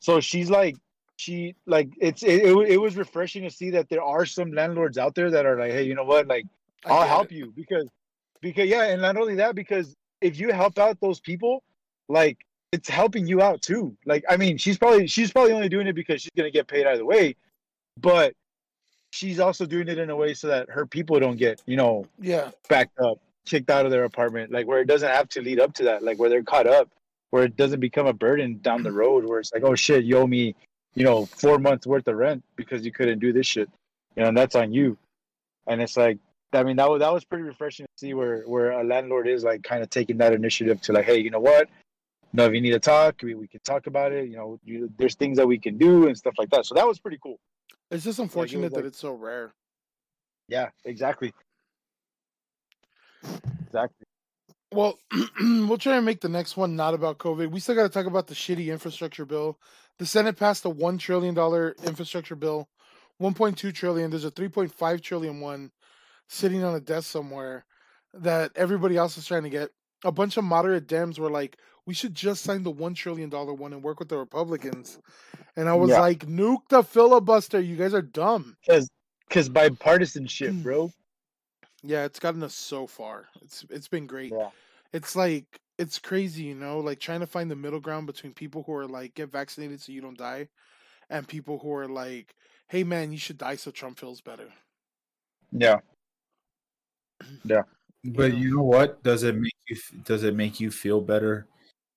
[0.00, 0.76] So she's like
[1.16, 4.98] she like it's it, it, it was refreshing to see that there are some landlords
[4.98, 6.46] out there that are like hey you know what like
[6.86, 7.36] I'll help it.
[7.36, 7.86] you because
[8.44, 11.64] because yeah, and not only that, because if you help out those people,
[12.08, 12.38] like
[12.74, 13.96] it's helping you out too.
[14.04, 16.86] Like I mean, she's probably she's probably only doing it because she's gonna get paid
[16.86, 17.36] either way,
[18.00, 18.34] but
[19.12, 22.04] she's also doing it in a way so that her people don't get you know
[22.20, 25.60] Yeah, backed up, kicked out of their apartment, like where it doesn't have to lead
[25.60, 26.88] up to that, like where they're caught up,
[27.30, 30.18] where it doesn't become a burden down the road, where it's like oh shit, you
[30.18, 30.56] owe me,
[30.96, 33.70] you know, four months worth of rent because you couldn't do this shit,
[34.16, 34.98] you know, and that's on you,
[35.68, 36.18] and it's like
[36.52, 39.44] I mean, that was that was pretty refreshing to see where where a landlord is
[39.44, 41.68] like kind of taking that initiative to like, hey, you know what?
[42.34, 44.28] No, if you need to talk, we, we can talk about it.
[44.28, 46.66] You know, you, there's things that we can do and stuff like that.
[46.66, 47.38] So that was pretty cool.
[47.92, 49.54] it's just unfortunate that like- it's so rare.
[50.48, 51.32] Yeah, exactly.
[53.66, 54.04] Exactly.
[54.72, 54.98] Well,
[55.40, 57.52] we'll try and make the next one not about COVID.
[57.52, 59.56] We still got to talk about the shitty infrastructure bill.
[59.98, 62.68] The Senate passed a one trillion dollar infrastructure bill,
[63.18, 64.10] one point two trillion.
[64.10, 65.70] There's a three point five trillion one
[66.28, 67.64] sitting on a desk somewhere
[68.12, 69.70] that everybody else is trying to get.
[70.04, 71.56] A bunch of moderate Dems were like,
[71.86, 74.98] "We should just sign the one trillion dollar one and work with the Republicans."
[75.56, 76.00] And I was Yeah.
[76.00, 77.60] like, "Nuke the filibuster!
[77.60, 78.90] You guys are dumb." Because
[79.28, 80.92] because bipartisanship, bro.
[81.86, 83.28] Yeah, it's gotten us so far.
[83.42, 84.32] It's it's been great.
[84.32, 84.48] Yeah.
[84.94, 88.62] It's like it's crazy, you know, like trying to find the middle ground between people
[88.62, 90.48] who are like get vaccinated so you don't die
[91.10, 92.34] and people who are like,
[92.68, 94.50] "Hey man, you should die so Trump feels better."
[95.52, 95.80] Yeah.
[97.44, 97.62] Yeah.
[98.04, 99.02] But you know what?
[99.02, 101.46] Does it make you does it make you feel better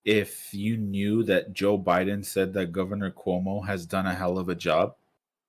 [0.08, 4.48] if you knew that Joe Biden said that Governor Cuomo has done a hell of
[4.48, 4.96] a job,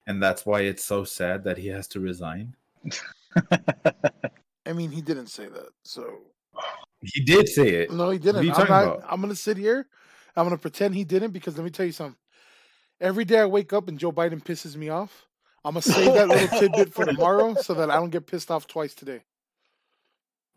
[0.08, 2.56] and that's why it's so sad that he has to resign?
[4.66, 5.68] I mean, he didn't say that.
[5.84, 6.12] So,
[7.00, 7.92] He did say it.
[7.92, 8.40] no, he didn't.
[8.40, 9.04] are you I'm not about?
[9.08, 9.86] I'm going to sit here.
[10.34, 12.16] I'm going to pretend he didn't because let me tell you something.
[13.00, 15.28] Every day I wake up and Joe Biden pisses me off,
[15.64, 18.50] I'm going to save that little tidbit for tomorrow so that I don't get pissed
[18.50, 19.20] off twice today.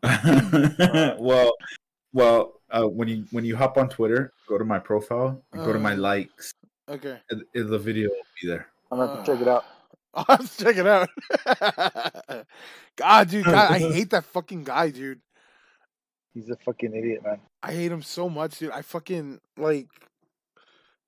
[1.20, 1.52] well,
[2.12, 5.72] well, uh, when you when you hop on Twitter, go to my profile, and go
[5.72, 5.96] to my Uh.
[5.96, 6.52] likes.
[6.88, 7.18] Okay.
[7.30, 8.66] and- and the video will be there.
[8.90, 9.64] I'm gonna have to check it out.
[10.14, 11.08] I'll have to check it out.
[12.96, 15.20] God, dude, God, I hate that fucking guy, dude.
[16.34, 17.40] He's a fucking idiot, man.
[17.62, 18.70] I hate him so much, dude.
[18.72, 19.86] I fucking like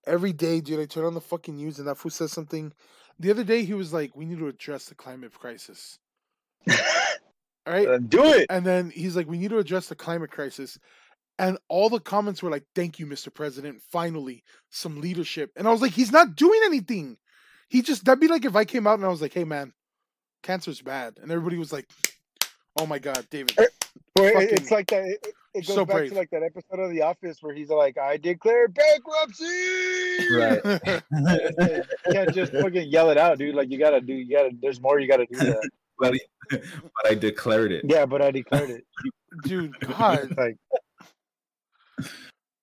[0.06, 0.80] every day, dude.
[0.80, 2.72] I turn on the fucking news and that fool says something.
[3.18, 5.98] The other day, he was like, "We need to address the climate crisis."
[6.68, 6.74] All
[7.66, 8.46] right, Uh, do it.
[8.50, 10.78] and then he's like, "We need to address the climate crisis,"
[11.38, 13.32] and all the comments were like, "Thank you, Mr.
[13.32, 13.82] President.
[13.90, 17.16] Finally, some leadership." And I was like, "He's not doing anything.
[17.68, 19.72] He just that'd be like if I came out and I was like, "Hey, man,
[20.42, 21.88] cancer's bad, and everybody was like,
[22.78, 23.66] "Oh my god, David." Eh,
[24.16, 25.04] well, Fucking- it's like that.
[25.04, 26.10] It, it goes so back brave.
[26.10, 29.44] to like that episode of The Office where he's like, "I declare bankruptcy."
[30.34, 30.60] Right.
[30.64, 31.82] you
[32.12, 33.54] can't just fucking yell it out, dude.
[33.54, 34.12] Like you gotta do.
[34.14, 34.50] You gotta.
[34.60, 34.98] There's more.
[34.98, 35.70] You gotta do that.
[35.98, 36.14] but,
[36.50, 36.62] but
[37.06, 37.84] I declared it.
[37.88, 38.84] Yeah, but I declared it.
[39.44, 40.56] dude, God, Like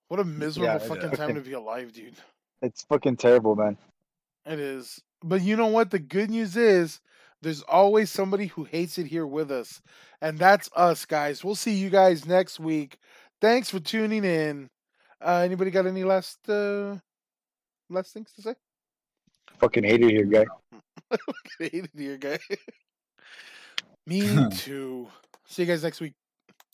[0.07, 2.15] what a miserable Yeah, fucking time to be alive, dude.
[2.61, 3.77] it's fucking terrible, man.
[4.45, 5.01] It is.
[5.23, 5.91] But you know what?
[5.91, 6.99] The good news is
[7.41, 9.82] there's always somebody who hates it here with us.
[10.21, 11.43] And that's us, guys.
[11.43, 12.97] We'll see you guys next week.
[13.39, 14.69] Thanks for tuning in.
[15.19, 16.97] Uh, anybody got any last uh
[17.89, 18.55] last things to say?
[19.59, 20.45] Fucking hate it here, guy.
[21.11, 21.17] I
[21.59, 22.39] hate it here, guy.
[24.07, 24.21] Me
[24.51, 25.07] too.
[25.47, 26.13] See you guys next week.